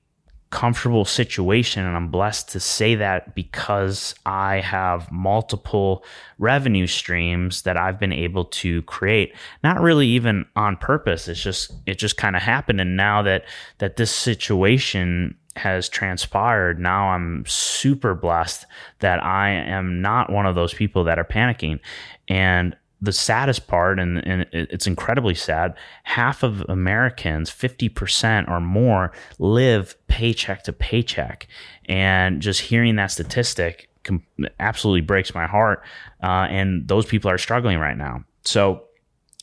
comfortable 0.52 1.06
situation 1.06 1.86
and 1.86 1.96
I'm 1.96 2.10
blessed 2.10 2.50
to 2.50 2.60
say 2.60 2.96
that 2.96 3.34
because 3.34 4.14
I 4.26 4.58
have 4.60 5.10
multiple 5.10 6.04
revenue 6.40 6.88
streams 6.88 7.62
that 7.62 7.78
I've 7.78 8.00
been 8.00 8.12
able 8.12 8.46
to 8.46 8.82
create. 8.84 9.34
Not 9.64 9.80
really 9.80 10.08
even 10.08 10.46
on 10.58 10.76
purpose. 10.76 11.30
It's 11.30 11.42
just 11.42 11.72
it 11.86 11.98
just 11.98 12.18
kind 12.18 12.36
of 12.36 12.42
happened 12.42 12.82
and 12.82 12.98
now 12.98 13.22
that 13.24 13.46
that 13.78 13.96
this 13.96 14.12
situation 14.12 15.38
has 15.56 15.90
transpired 15.90 16.80
now 16.80 17.10
I'm 17.10 17.46
super 17.46 18.14
blessed 18.14 18.66
that 19.00 19.24
I 19.24 19.50
am 19.52 20.02
not 20.02 20.32
one 20.32 20.46
of 20.46 20.56
those 20.56 20.74
people 20.74 21.06
that 21.06 21.18
are 21.18 21.26
panicking. 21.26 21.80
And 22.28 22.76
the 23.02 23.12
saddest 23.12 23.68
part, 23.68 24.00
and, 24.00 24.20
and, 24.28 24.46
it's 24.52 24.86
incredibly 24.86 25.34
sad, 25.34 25.74
half 26.04 26.44
of 26.44 26.62
Americans, 26.70 27.50
50% 27.50 28.48
or 28.48 28.62
more, 28.62 29.12
live 29.40 29.96
paycheck 30.08 30.64
to 30.64 30.74
paycheck. 30.74 31.48
And 31.86 32.42
just 32.42 32.62
hearing 32.62 32.96
that 32.98 33.08
statistic 33.08 33.90
com- 34.04 34.24
absolutely 34.60 35.02
breaks 35.02 35.34
my 35.34 35.48
heart. 35.48 35.84
Uh, 36.22 36.48
and 36.50 36.88
those 36.88 37.06
people 37.06 37.32
are 37.32 37.40
struggling 37.40 37.80
right 37.80 37.98
now. 37.98 38.24
So 38.44 38.84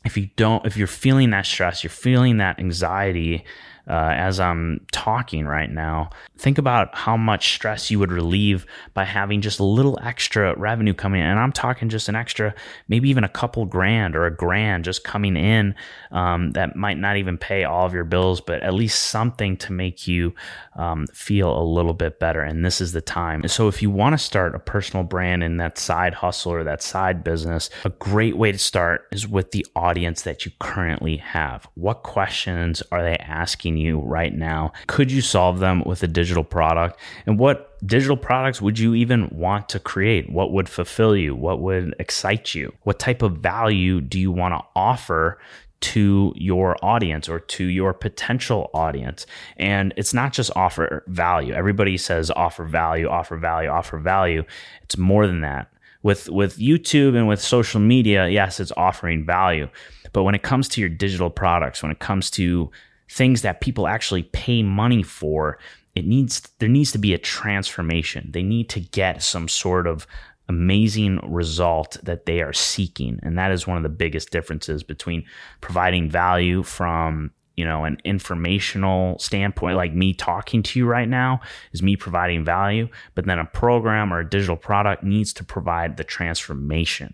if 0.05 0.17
you 0.17 0.29
don't, 0.37 0.65
if 0.65 0.77
you're 0.77 0.87
feeling 0.87 1.31
that 1.31 1.47
stress, 1.47 1.83
you're 1.83 1.91
feeling 1.91 2.37
that 2.37 2.59
anxiety, 2.59 3.45
uh, 3.89 4.13
as 4.15 4.39
I'm 4.39 4.85
talking 4.93 5.47
right 5.47 5.71
now, 5.71 6.11
think 6.37 6.59
about 6.59 6.95
how 6.95 7.17
much 7.17 7.55
stress 7.55 7.91
you 7.91 7.99
would 7.99 8.13
relieve 8.13 8.67
by 8.93 9.05
having 9.05 9.41
just 9.41 9.59
a 9.61 9.65
little 9.65 9.99
extra 10.03 10.57
revenue 10.59 10.93
coming 10.93 11.23
in. 11.23 11.27
And 11.27 11.41
I'm 11.41 11.53
talking 11.53 11.89
just 11.89 12.09
an 12.09 12.15
extra, 12.15 12.55
maybe 12.89 13.09
even 13.09 13.25
a 13.25 13.29
couple 13.29 13.65
grand 13.65 14.15
or 14.15 14.27
a 14.27 14.35
grand 14.35 14.85
just 14.85 15.05
coming 15.05 15.37
in 15.37 15.75
um, 16.11 16.53
that 16.53 16.77
might 16.77 16.99
not 16.99 17.17
even 17.17 17.39
pay 17.39 17.65
all 17.65 17.87
of 17.87 17.95
your 17.95 18.05
bills, 18.05 18.43
but 18.43 18.63
at 18.63 18.75
least 18.75 19.05
something 19.05 19.57
to 19.57 19.73
make 19.73 20.07
you 20.07 20.35
um, 20.77 21.07
feel 21.09 21.59
a 21.59 21.65
little 21.65 21.95
bit 21.95 22.21
better. 22.21 22.43
And 22.43 22.65
this 22.65 22.83
is 22.83 22.93
the 22.93 23.01
time. 23.01 23.49
So 23.49 23.69
if 23.69 23.81
you 23.81 23.91
want 23.91 24.13
to 24.13 24.19
start 24.19 24.55
a 24.55 24.59
personal 24.59 25.05
brand 25.05 25.43
in 25.43 25.57
that 25.57 25.79
side 25.79 26.13
hustle 26.13 26.53
or 26.53 26.63
that 26.65 26.83
side 26.83 27.25
business, 27.25 27.71
a 27.87 27.91
great 27.91 28.37
way 28.37 28.53
to 28.53 28.59
start 28.59 29.07
is 29.13 29.27
with 29.27 29.53
the 29.53 29.67
audience 29.75 30.23
that 30.23 30.45
you 30.45 30.53
currently 30.61 31.17
have. 31.17 31.67
What 31.75 32.03
questions 32.03 32.83
are 32.93 33.03
they 33.03 33.17
asking 33.17 33.78
you 33.79 34.01
right 34.01 34.35
now? 34.35 34.73
Could 34.87 35.11
you 35.11 35.21
solve 35.21 35.59
them 35.59 35.83
with 35.85 36.03
a 36.03 36.07
digital 36.07 36.45
product? 36.45 36.99
And 37.27 37.39
what 37.39 37.77
digital 37.87 38.17
products 38.17 38.61
would 38.61 38.79
you 38.79 38.95
even 38.95 39.29
want 39.31 39.69
to 39.71 39.79
create? 39.79 40.31
What 40.31 40.53
would 40.53 40.69
fulfill 40.69 41.17
you? 41.17 41.35
What 41.35 41.61
would 41.61 41.95
excite 41.99 42.55
you? 42.55 42.75
What 42.83 42.99
type 42.99 43.23
of 43.23 43.39
value 43.39 44.01
do 44.01 44.19
you 44.19 44.33
want 44.33 44.55
to 44.55 44.65
offer 44.75 45.39
to 45.81 46.33
your 46.37 46.77
audience 46.83 47.29
or 47.29 47.39
to 47.39 47.65
your 47.65 47.93
potential 47.93 48.71
audience. 48.75 49.27
And 49.57 49.95
it's 49.97 50.13
not 50.13 50.33
just 50.33 50.51
offer 50.57 51.05
value. 51.07 51.55
Everybody 51.55 51.97
says 51.97 52.31
offer 52.31 52.65
value, 52.65 53.09
offer 53.09 53.37
value, 53.37 53.69
offer 53.69 53.99
value. 53.99 54.45
It's 54.83 54.99
more 54.99 55.27
than 55.27 55.41
that. 55.43 55.71
With 56.03 56.29
with 56.31 56.59
YouTube 56.59 57.17
and 57.17 57.27
with 57.29 57.41
social 57.41 57.81
media, 57.81 58.29
yes, 58.29 58.61
it's 58.61 58.73
offering 58.77 59.25
value. 59.25 59.69
But 60.13 60.23
when 60.23 60.35
it 60.35 60.43
comes 60.43 60.69
to 60.71 60.81
your 60.81 60.91
digital 60.91 61.31
products, 61.31 61.83
when 61.83 61.93
it 61.93 61.99
comes 61.99 62.31
to 62.33 62.71
things 63.11 63.43
that 63.43 63.61
people 63.61 63.87
actually 63.87 64.25
pay 64.25 64.63
money 64.63 65.03
for, 65.03 65.59
it 65.95 66.07
needs 66.07 66.41
there 66.59 66.69
needs 66.69 66.93
to 66.93 66.99
be 66.99 67.15
a 67.15 67.19
transformation. 67.19 68.31
They 68.33 68.43
need 68.43 68.69
to 68.71 68.81
get 68.81 69.23
some 69.23 69.49
sort 69.49 69.87
of 69.87 70.07
amazing 70.49 71.21
result 71.23 71.99
that 72.03 72.27
they 72.27 72.41
are 72.41 72.53
seeking. 72.53 73.21
And 73.23 73.37
that 73.37 73.51
is 73.51 73.67
one 73.67 73.77
of 73.77 73.83
the 73.83 73.89
biggest 73.89 74.31
differences 74.31 74.83
between 74.83 75.25
providing 75.61 76.09
value 76.09 76.63
from 76.63 77.33
you 77.59 77.65
know 77.65 77.85
an 77.85 77.99
informational 78.05 79.19
standpoint 79.19 79.77
like 79.77 79.93
me 79.93 80.15
talking 80.15 80.63
to 80.63 80.79
you 80.79 80.87
right 80.87 81.09
now 81.09 81.41
is 81.73 81.83
me 81.83 81.97
providing 81.97 82.45
value 82.45 82.89
but 83.17 83.27
then 83.27 83.41
a 83.41 83.45
program 83.45 84.15
or 84.15 84.21
a 84.21 84.31
digital 84.31 84.57
product 84.57 85.03
needs 85.03 85.33
to 85.33 85.43
provide 85.43 85.97
the 85.97 86.05
transformation 86.05 87.13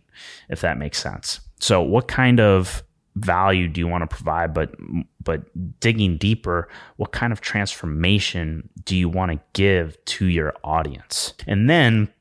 if 0.51 0.61
that 0.61 0.77
makes 0.77 1.03
sense 1.03 1.41
so 1.61 1.81
what 1.81 2.09
kind 2.09 2.41
of 2.41 2.83
value 3.17 3.69
do 3.69 3.81
you 3.81 3.87
want 3.87 4.03
to 4.03 4.13
provide 4.13 4.53
but 4.53 4.75
but 5.23 5.43
digging 5.81 6.17
deeper 6.17 6.69
what 6.97 7.13
kind 7.13 7.33
of 7.33 7.41
transformation 7.41 8.69
do 8.85 8.97
you 8.97 9.09
want 9.09 9.33
to 9.33 9.41
give 9.53 10.03
to 10.05 10.27
your 10.27 10.55
audience? 10.63 11.35
And 11.47 11.69
then 11.69 12.13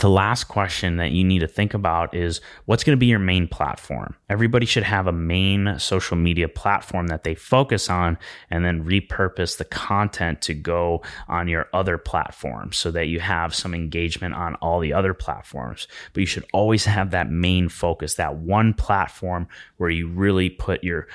the 0.00 0.10
last 0.10 0.44
question 0.44 0.96
that 0.96 1.12
you 1.12 1.22
need 1.22 1.38
to 1.38 1.46
think 1.46 1.72
about 1.72 2.14
is 2.14 2.40
what's 2.64 2.82
going 2.82 2.96
to 2.96 3.00
be 3.00 3.06
your 3.06 3.20
main 3.20 3.46
platform? 3.46 4.16
Everybody 4.28 4.66
should 4.66 4.82
have 4.82 5.06
a 5.06 5.12
main 5.12 5.78
social 5.78 6.16
media 6.16 6.48
platform 6.48 7.06
that 7.08 7.22
they 7.22 7.36
focus 7.36 7.88
on 7.88 8.18
and 8.50 8.64
then 8.64 8.84
repurpose 8.84 9.56
the 9.56 9.64
content 9.64 10.42
to 10.42 10.54
go 10.54 11.02
on 11.28 11.46
your 11.46 11.68
other 11.72 11.96
platforms 11.96 12.76
so 12.76 12.90
that 12.90 13.06
you 13.06 13.20
have 13.20 13.54
some 13.54 13.72
engagement 13.72 14.34
on 14.34 14.56
all 14.56 14.80
the 14.80 14.92
other 14.92 15.14
platforms. 15.14 15.86
But 16.12 16.20
you 16.20 16.26
should 16.26 16.46
always 16.52 16.84
have 16.86 17.12
that 17.12 17.30
main 17.30 17.68
focus, 17.68 18.14
that 18.14 18.36
one 18.36 18.74
platform 18.74 19.46
where 19.76 19.90
you 19.90 20.08
really 20.08 20.50
put 20.50 20.82
your 20.82 21.06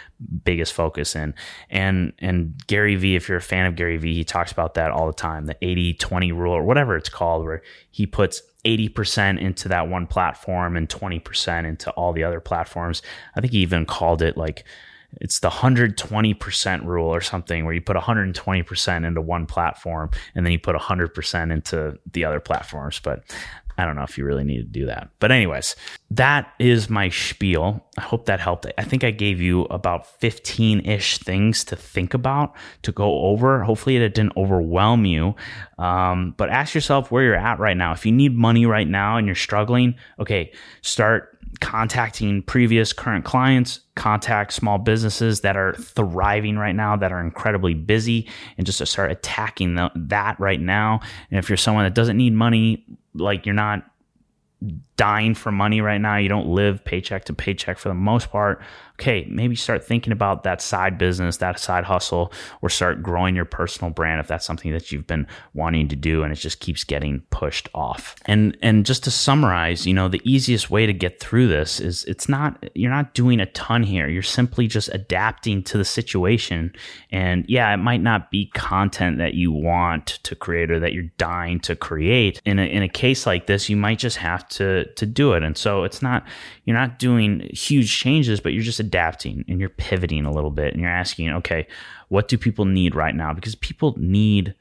biggest 0.44 0.74
focus 0.74 1.16
in. 1.16 1.34
And 1.70 2.14
and 2.20 2.56
Gary 2.68 2.96
Vee, 2.96 3.16
if 3.16 3.28
you're 3.28 3.38
a 3.38 3.42
fan 3.42 3.66
of 3.66 3.76
Gary 3.76 3.98
Vee, 3.98 4.16
he 4.16 4.24
talks 4.24 4.54
about 4.54 4.76
that 4.76 4.92
all 4.92 5.08
the 5.08 5.14
time, 5.14 5.48
the 5.48 5.56
80-20 5.56 6.34
rule 6.34 6.54
or 6.54 6.64
whatever 6.64 6.96
it's 6.96 7.10
called, 7.10 7.44
where 7.44 7.62
he 7.92 8.06
puts 8.06 8.42
80% 8.66 9.40
into 9.40 9.70
that 9.70 9.88
one 9.88 10.06
platform 10.06 10.76
and 10.76 10.90
20% 10.90 11.66
into 11.66 11.92
all 11.92 12.14
the 12.14 12.24
other 12.24 12.40
platforms. 12.40 13.02
I 13.36 13.42
think 13.42 13.54
he 13.54 13.60
even 13.60 13.86
called 13.86 14.22
it 14.22 14.38
like 14.38 14.66
it's 15.22 15.40
the 15.40 15.50
120% 15.50 16.86
rule 16.86 17.08
or 17.08 17.22
something 17.22 17.66
where 17.66 17.74
you 17.74 17.82
put 17.82 17.98
120% 17.98 19.06
into 19.06 19.22
one 19.22 19.46
platform 19.46 20.12
and 20.36 20.46
then 20.46 20.54
you 20.54 20.60
put 20.60 20.76
100% 20.76 21.52
into 21.52 21.98
the 22.12 22.26
other 22.26 22.40
platforms. 22.40 23.00
But 23.00 23.24
I 23.80 23.86
don't 23.86 23.96
know 23.96 24.04
if 24.04 24.18
you 24.18 24.26
really 24.26 24.44
need 24.44 24.58
to 24.58 24.64
do 24.64 24.86
that. 24.88 25.10
But, 25.20 25.32
anyways, 25.32 25.76
that 26.12 26.54
is 26.60 26.90
my 26.90 27.10
spiel. 27.10 27.86
I 27.98 28.02
hope 28.02 28.26
that 28.26 28.40
helped. 28.40 28.68
I 28.78 28.84
think 28.84 29.04
I 29.04 29.12
gave 29.12 29.40
you 29.40 29.64
about 29.66 30.06
15 30.20 30.86
ish 30.86 31.18
things 31.18 31.64
to 31.66 31.76
think 31.76 32.14
about, 32.14 32.56
to 32.84 32.92
go 32.92 33.22
over. 33.22 33.64
Hopefully, 33.64 33.96
it 33.98 34.14
didn't 34.14 34.36
overwhelm 34.36 35.06
you. 35.06 35.36
Um, 35.78 36.34
but 36.38 36.50
ask 36.50 36.76
yourself 36.76 37.10
where 37.10 37.24
you're 37.24 37.36
at 37.36 37.60
right 37.60 37.78
now. 37.78 37.94
If 37.94 38.06
you 38.06 38.12
need 38.12 38.36
money 38.36 38.66
right 38.66 38.88
now 38.88 39.18
and 39.18 39.26
you're 39.26 39.36
struggling, 39.36 39.96
okay, 40.20 40.52
start 40.82 41.39
contacting 41.60 42.42
previous 42.42 42.94
current 42.94 43.26
clients, 43.26 43.82
contact 43.96 44.54
small 44.54 44.78
businesses 44.78 45.42
that 45.42 45.58
are 45.58 45.74
thriving 45.74 46.58
right 46.58 46.76
now, 46.76 46.96
that 46.96 47.12
are 47.12 47.20
incredibly 47.20 47.74
busy, 47.74 48.28
and 48.58 48.66
just 48.66 48.78
to 48.78 48.86
start 48.86 49.12
attacking 49.12 49.76
the, 49.76 49.92
that 49.96 50.40
right 50.40 50.62
now. 50.62 51.02
And 51.30 51.38
if 51.38 51.50
you're 51.50 51.58
someone 51.58 51.84
that 51.84 51.96
doesn't 51.96 52.18
need 52.18 52.34
money, 52.34 52.86
like 53.14 53.46
you're 53.46 53.56
not 53.56 53.86
dying 54.98 55.36
for 55.36 55.52
money 55.52 55.82
right 55.82 56.00
now, 56.00 56.18
you 56.18 56.30
don't 56.30 56.48
live 56.48 56.84
paycheck 56.84 57.26
to 57.26 57.34
paycheck 57.34 57.78
for 57.78 57.90
the 57.90 57.96
most 57.96 58.30
part, 58.30 58.62
okay, 59.00 59.26
maybe 59.30 59.56
start 59.56 59.82
thinking 59.82 60.12
about 60.12 60.44
that 60.44 60.62
side 60.62 60.98
business, 60.98 61.38
that 61.38 61.58
side 61.58 61.86
hustle, 61.86 62.34
or 62.62 62.70
start 62.70 63.02
growing 63.02 63.34
your 63.34 63.46
personal 63.46 63.90
brand 63.90 64.20
if 64.20 64.28
that's 64.28 64.46
something 64.46 64.74
that 64.74 64.92
you've 64.92 65.08
been 65.08 65.26
wanting 65.54 65.88
to 65.88 65.96
do 65.96 66.22
and 66.22 66.34
it 66.34 66.36
just 66.36 66.60
keeps 66.60 66.84
getting 66.84 67.22
pushed 67.30 67.70
off. 67.74 68.16
And 68.26 68.58
and 68.62 68.86
just 68.86 69.06
to 69.06 69.12
summarize, 69.12 69.88
you 69.88 69.94
know, 69.94 70.10
the 70.10 70.22
easiest 70.26 70.70
way 70.70 70.86
to 70.86 70.92
get 70.92 71.22
through 71.22 71.48
this 71.48 71.80
is 71.80 72.04
it's 72.06 72.28
not 72.28 72.62
you're 72.76 72.92
not 72.92 73.14
doing 73.14 73.40
a 73.40 73.46
ton 73.48 73.84
here. 73.84 74.10
You're 74.10 74.22
simply 74.22 74.68
just 74.68 74.90
adapting 74.94 75.64
to 75.64 75.78
the 75.78 75.86
situation. 75.86 76.74
And 77.10 77.46
yeah, 77.48 77.74
it 77.74 77.78
might 77.78 78.02
not 78.02 78.32
be 78.32 78.48
content 78.54 79.18
that 79.20 79.34
you 79.34 79.54
want 79.54 80.08
to 80.24 80.36
create 80.36 80.72
or 80.72 80.80
that 80.80 80.92
you're 80.92 81.10
dying 81.18 81.62
to 81.62 81.76
create. 81.76 82.42
In 82.44 82.60
a 82.60 82.64
in 82.64 82.84
a 82.84 82.90
case 82.90 83.26
like 83.26 83.48
this, 83.48 83.70
you 83.70 83.78
might 83.78 84.00
just 84.00 84.18
have 84.18 84.46
to 84.50 84.86
to 84.96 85.06
do 85.06 85.32
it. 85.34 85.44
And 85.44 85.58
so 85.58 85.86
it's 85.86 86.02
not 86.02 86.28
you're 86.66 86.78
not 86.78 87.00
doing 87.00 87.50
huge 87.54 87.98
changes, 87.98 88.42
but 88.42 88.54
you're 88.54 88.62
just 88.62 88.89
adapting 88.90 89.46
and 89.48 89.60
you're 89.60 89.70
pivoting 89.70 90.26
a 90.26 90.32
little 90.32 90.50
bit 90.50 90.74
and 90.74 90.82
you're 90.82 90.90
asking, 90.90 91.30
okay, 91.30 91.68
what 92.08 92.28
do 92.28 92.38
people 92.38 92.66
need 92.66 92.96
right 92.96 93.16
now? 93.16 93.34
Because 93.34 93.56
people 93.56 93.94
need 93.98 94.56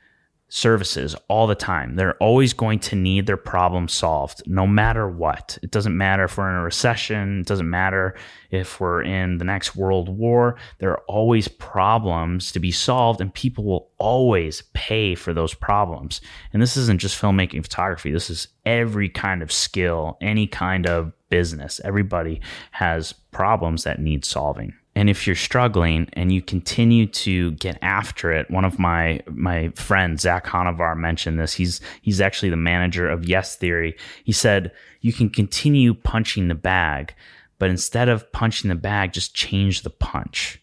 services 0.50 1.14
all 1.28 1.46
the 1.46 1.54
time. 1.54 1.96
They're 1.96 2.16
always 2.16 2.52
going 2.52 2.78
to 2.80 2.96
need 2.96 3.26
their 3.26 3.36
problem 3.36 3.88
solved 3.88 4.42
no 4.46 4.66
matter 4.66 5.08
what. 5.08 5.58
It 5.62 5.70
doesn't 5.70 5.96
matter 5.96 6.24
if 6.24 6.36
we're 6.38 6.48
in 6.50 6.56
a 6.56 6.62
recession, 6.62 7.40
it 7.40 7.46
doesn't 7.46 7.68
matter 7.68 8.16
if 8.50 8.80
we're 8.80 9.02
in 9.02 9.38
the 9.38 9.44
next 9.44 9.76
world 9.76 10.08
war. 10.08 10.56
There 10.78 10.90
are 10.90 11.02
always 11.06 11.48
problems 11.48 12.50
to 12.52 12.60
be 12.60 12.72
solved 12.72 13.20
and 13.20 13.32
people 13.32 13.64
will 13.64 13.90
always 13.98 14.62
pay 14.72 15.14
for 15.14 15.34
those 15.34 15.54
problems. 15.54 16.20
And 16.52 16.62
this 16.62 16.76
isn't 16.76 17.00
just 17.00 17.20
filmmaking 17.20 17.62
photography. 17.62 18.10
This 18.10 18.30
is 18.30 18.48
every 18.64 19.08
kind 19.08 19.42
of 19.42 19.52
skill, 19.52 20.16
any 20.22 20.46
kind 20.46 20.86
of 20.86 21.12
business. 21.28 21.80
Everybody 21.84 22.40
has 22.72 23.12
problems 23.30 23.84
that 23.84 24.00
need 24.00 24.24
solving. 24.24 24.74
And 24.94 25.08
if 25.08 25.26
you're 25.26 25.36
struggling 25.36 26.08
and 26.14 26.32
you 26.32 26.42
continue 26.42 27.06
to 27.06 27.52
get 27.52 27.78
after 27.82 28.32
it, 28.32 28.50
one 28.50 28.64
of 28.64 28.80
my 28.80 29.20
my 29.30 29.68
friends, 29.76 30.22
Zach 30.22 30.44
Hanavar, 30.46 30.96
mentioned 30.96 31.38
this. 31.38 31.54
He's 31.54 31.80
he's 32.02 32.20
actually 32.20 32.50
the 32.50 32.56
manager 32.56 33.08
of 33.08 33.24
Yes 33.24 33.54
Theory. 33.54 33.96
He 34.24 34.32
said 34.32 34.72
you 35.00 35.12
can 35.12 35.30
continue 35.30 35.94
punching 35.94 36.48
the 36.48 36.56
bag, 36.56 37.14
but 37.60 37.70
instead 37.70 38.08
of 38.08 38.30
punching 38.32 38.68
the 38.68 38.74
bag, 38.74 39.12
just 39.12 39.34
change 39.34 39.82
the 39.82 39.90
punch. 39.90 40.60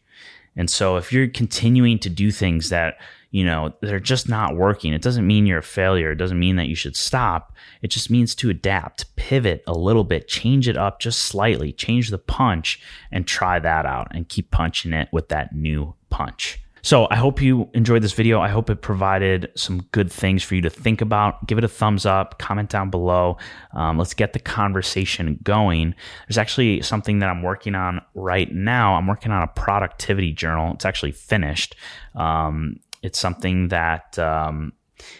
And 0.57 0.69
so 0.69 0.97
if 0.97 1.13
you're 1.13 1.27
continuing 1.27 1.99
to 1.99 2.09
do 2.09 2.31
things 2.31 2.69
that 2.69 2.97
you 3.31 3.43
know, 3.43 3.73
they're 3.81 3.99
just 3.99 4.29
not 4.29 4.55
working. 4.55 4.93
It 4.93 5.01
doesn't 5.01 5.27
mean 5.27 5.45
you're 5.45 5.59
a 5.59 5.63
failure. 5.63 6.11
It 6.11 6.17
doesn't 6.17 6.39
mean 6.39 6.55
that 6.55 6.67
you 6.67 6.75
should 6.75 6.95
stop. 6.95 7.53
It 7.81 7.89
just 7.89 8.09
means 8.09 8.35
to 8.35 8.49
adapt, 8.49 9.15
pivot 9.15 9.63
a 9.67 9.73
little 9.73 10.03
bit, 10.03 10.27
change 10.27 10.67
it 10.67 10.77
up 10.77 10.99
just 10.99 11.19
slightly, 11.19 11.71
change 11.71 12.09
the 12.09 12.17
punch, 12.17 12.79
and 13.11 13.27
try 13.27 13.59
that 13.59 13.85
out 13.85 14.07
and 14.11 14.29
keep 14.29 14.51
punching 14.51 14.93
it 14.93 15.09
with 15.11 15.29
that 15.29 15.55
new 15.55 15.95
punch. 16.09 16.59
So 16.85 17.07
I 17.09 17.15
hope 17.15 17.41
you 17.41 17.67
enjoyed 17.73 18.03
this 18.03 18.13
video. 18.13 18.39
I 18.39 18.47
hope 18.47 18.69
it 18.69 18.83
provided 18.83 19.51
some 19.55 19.81
good 19.91 20.11
things 20.11 20.43
for 20.43 20.53
you 20.53 20.61
to 20.61 20.69
think 20.69 21.01
about. 21.01 21.47
Give 21.47 21.57
it 21.57 21.63
a 21.63 21.67
thumbs 21.67 22.05
up, 22.05 22.37
comment 22.37 22.69
down 22.69 22.91
below. 22.91 23.37
Um, 23.73 23.97
let's 23.97 24.13
get 24.13 24.33
the 24.33 24.39
conversation 24.39 25.39
going. 25.41 25.95
There's 26.27 26.37
actually 26.37 26.83
something 26.83 27.17
that 27.19 27.29
I'm 27.31 27.41
working 27.41 27.73
on 27.73 28.01
right 28.13 28.53
now. 28.53 28.93
I'm 28.93 29.07
working 29.07 29.31
on 29.31 29.41
a 29.41 29.47
productivity 29.47 30.31
journal. 30.31 30.73
It's 30.75 30.85
actually 30.85 31.13
finished. 31.13 31.75
Um, 32.13 32.79
it's 33.05 33.19
something 33.19 33.67
that 33.67 34.17
um, 34.17 34.73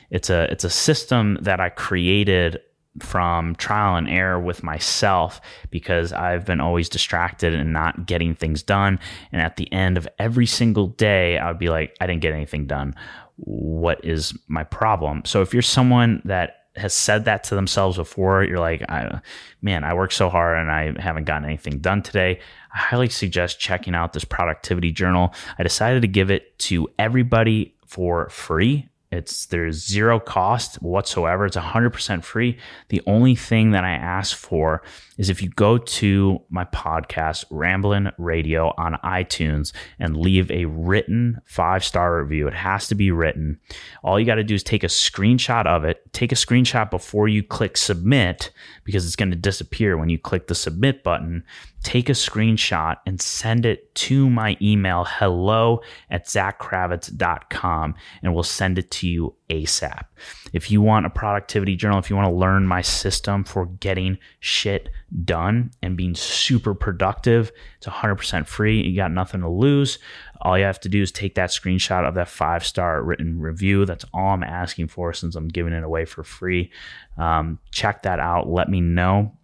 it's 0.10 0.30
a 0.30 0.52
it's 0.52 0.64
a 0.64 0.70
system 0.70 1.38
that 1.42 1.60
I 1.60 1.70
created 1.70 2.60
from 3.00 3.56
trial 3.56 3.96
and 3.96 4.10
error 4.10 4.40
with 4.40 4.64
myself 4.64 5.42
because 5.70 6.14
I've 6.14 6.46
been 6.46 6.62
always 6.62 6.90
distracted 6.90 7.54
and 7.54 7.74
not 7.74 8.06
getting 8.06 8.34
things 8.34 8.64
done. 8.64 9.00
And 9.32 9.42
at 9.42 9.58
the 9.58 9.72
end 9.72 9.98
of 9.98 10.08
every 10.18 10.46
single 10.46 10.88
day, 10.88 11.38
I 11.38 11.50
would 11.50 11.60
be 11.60 11.70
like, 11.70 11.96
I 12.00 12.08
didn't 12.08 12.22
get 12.22 12.34
anything 12.34 12.68
done. 12.68 12.96
What 13.36 14.04
is 14.06 14.34
my 14.48 14.64
problem? 14.64 15.24
So 15.26 15.42
if 15.42 15.54
you're 15.54 15.62
someone 15.62 16.22
that 16.24 16.66
has 16.78 16.94
said 16.94 17.26
that 17.26 17.44
to 17.46 17.56
themselves 17.56 17.98
before, 17.98 18.44
you're 18.44 18.60
like, 18.60 18.82
I, 18.90 19.20
man, 19.62 19.84
I 19.84 19.94
work 19.94 20.12
so 20.12 20.30
hard 20.30 20.58
and 20.58 20.72
I 20.72 21.02
haven't 21.02 21.26
gotten 21.26 21.46
anything 21.46 21.80
done 21.80 22.02
today. 22.02 22.40
I 22.74 22.78
highly 22.78 23.10
suggest 23.10 23.60
checking 23.60 23.96
out 23.96 24.14
this 24.14 24.26
productivity 24.26 24.92
journal. 24.92 25.34
I 25.58 25.64
decided 25.64 26.02
to 26.02 26.08
give 26.08 26.32
it 26.32 26.58
to 26.60 26.90
everybody 27.00 27.75
for 27.96 28.28
free. 28.28 28.90
It's 29.10 29.46
there's 29.46 29.88
zero 29.88 30.20
cost 30.20 30.82
whatsoever. 30.82 31.46
It's 31.46 31.56
100% 31.56 32.26
free. 32.26 32.58
The 32.90 33.02
only 33.08 33.36
thing 33.36 33.72
that 33.72 33.86
I 33.86 33.92
ask 33.92 34.36
for 34.36 34.82
is 35.18 35.30
if 35.30 35.42
you 35.42 35.48
go 35.48 35.78
to 35.78 36.42
my 36.50 36.66
podcast, 36.66 37.46
Ramblin' 37.50 38.12
Radio 38.18 38.74
on 38.78 39.00
iTunes, 39.02 39.72
and 39.98 40.18
leave 40.18 40.52
a 40.52 40.66
written 40.66 41.40
five 41.46 41.86
star 41.86 42.22
review. 42.22 42.50
It 42.50 42.54
has 42.54 42.90
to 42.90 42.96
be 42.96 43.12
written. 43.12 43.62
All 44.04 44.20
you 44.20 44.26
got 44.26 44.36
to 44.36 44.44
do 44.44 44.56
is 44.56 44.64
take 44.64 44.84
a 44.84 44.88
screenshot 44.88 45.66
of 45.66 45.86
it. 45.86 46.02
Take 46.12 46.34
a 46.34 46.36
screenshot 46.36 46.92
before 46.92 47.30
you 47.30 47.44
click 47.44 47.78
submit 47.78 48.52
because 48.84 49.06
it's 49.06 49.16
going 49.16 49.32
to 49.32 49.38
disappear 49.38 49.96
when 49.96 50.10
you 50.10 50.20
click 50.20 50.48
the 50.48 50.56
submit 50.56 51.02
button. 51.02 51.46
Take 51.86 52.10
a 52.10 52.14
screenshot 52.14 52.96
and 53.06 53.22
send 53.22 53.64
it 53.64 53.94
to 53.94 54.28
my 54.28 54.58
email, 54.60 55.06
hello 55.08 55.82
at 56.10 56.26
zachkravitz.com, 56.26 57.94
and 58.24 58.34
we'll 58.34 58.42
send 58.42 58.80
it 58.80 58.90
to 58.90 59.08
you 59.08 59.36
ASAP. 59.52 60.06
If 60.52 60.72
you 60.72 60.82
want 60.82 61.06
a 61.06 61.12
productivity 61.12 61.76
journal, 61.76 62.00
if 62.00 62.10
you 62.10 62.16
want 62.16 62.28
to 62.28 62.36
learn 62.36 62.66
my 62.66 62.82
system 62.82 63.44
for 63.44 63.68
getting 63.68 64.18
shit 64.40 64.90
done 65.26 65.70
and 65.84 65.96
being 65.96 66.16
super 66.16 66.74
productive, 66.74 67.52
it's 67.78 67.86
100% 67.86 68.48
free. 68.48 68.82
You 68.82 68.96
got 68.96 69.12
nothing 69.12 69.42
to 69.42 69.50
lose. 69.50 70.00
All 70.42 70.58
you 70.58 70.66
have 70.66 70.80
to 70.80 70.90
do 70.90 71.04
is 71.04 71.12
take 71.12 71.36
that 71.36 71.52
screenshot 71.52 72.08
of 72.08 72.16
that 72.16 72.30
five 72.30 72.66
star 72.66 73.04
written 73.04 73.40
review. 73.40 73.86
That's 73.86 74.06
all 74.12 74.30
I'm 74.30 74.44
asking 74.44 74.88
for 74.88 75.14
since 75.14 75.36
I'm 75.36 75.50
giving 75.50 75.74
it 75.74 75.84
away 75.84 76.06
for 76.06 76.24
free. 76.24 76.72
Um, 77.16 77.60
check 77.70 78.02
that 78.02 78.20
out. 78.20 78.50
Let 78.50 78.70
me 78.70 78.82
know 78.82 79.38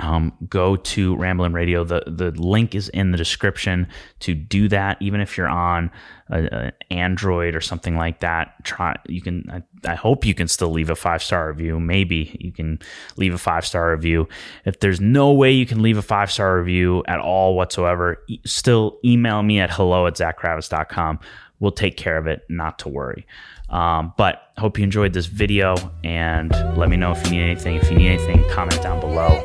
um, 0.00 0.32
go 0.48 0.74
to 0.74 1.16
Ramblin' 1.16 1.52
Radio. 1.52 1.84
The 1.84 2.02
the 2.06 2.30
link 2.32 2.74
is 2.74 2.88
in 2.88 3.12
the 3.12 3.16
description 3.16 3.86
to 4.20 4.34
do 4.34 4.68
that. 4.68 5.00
Even 5.00 5.20
if 5.20 5.38
you're 5.38 5.48
on 5.48 5.90
an 6.28 6.72
Android 6.90 7.54
or 7.54 7.60
something 7.60 7.96
like 7.96 8.20
that, 8.20 8.64
try 8.64 8.96
you 9.06 9.22
can. 9.22 9.48
I, 9.84 9.92
I 9.92 9.94
hope 9.94 10.24
you 10.24 10.34
can 10.34 10.48
still 10.48 10.70
leave 10.70 10.90
a 10.90 10.96
five 10.96 11.22
star 11.22 11.48
review. 11.48 11.78
Maybe 11.78 12.36
you 12.40 12.50
can 12.50 12.80
leave 13.16 13.34
a 13.34 13.38
five 13.38 13.64
star 13.64 13.92
review. 13.92 14.28
If 14.64 14.80
there's 14.80 15.00
no 15.00 15.32
way 15.32 15.52
you 15.52 15.66
can 15.66 15.80
leave 15.80 15.96
a 15.96 16.02
five 16.02 16.30
star 16.30 16.58
review 16.58 17.04
at 17.06 17.20
all 17.20 17.54
whatsoever, 17.54 18.18
e- 18.28 18.40
still 18.44 18.98
email 19.04 19.44
me 19.44 19.60
at 19.60 19.70
hello 19.70 20.08
at 20.08 20.14
zachkravitz.com. 20.14 21.20
We'll 21.60 21.72
take 21.72 21.96
care 21.96 22.18
of 22.18 22.26
it. 22.26 22.44
Not 22.48 22.80
to 22.80 22.88
worry. 22.88 23.26
Um, 23.70 24.12
but 24.18 24.42
hope 24.58 24.76
you 24.76 24.84
enjoyed 24.84 25.12
this 25.12 25.26
video 25.26 25.76
and 26.02 26.50
let 26.76 26.88
me 26.88 26.96
know 26.96 27.12
if 27.12 27.24
you 27.24 27.30
need 27.30 27.42
anything. 27.42 27.76
If 27.76 27.90
you 27.90 27.96
need 27.96 28.08
anything, 28.08 28.44
comment 28.50 28.82
down 28.82 29.00
below 29.00 29.40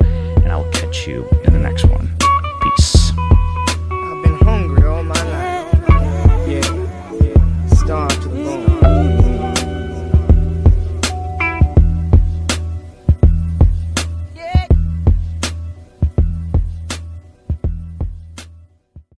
and 0.50 0.56
I'll 0.56 0.72
catch 0.72 1.06
you 1.06 1.28
in 1.44 1.52
the 1.52 1.58
next 1.60 1.84
one. 1.84 2.10
Peace. 2.60 2.99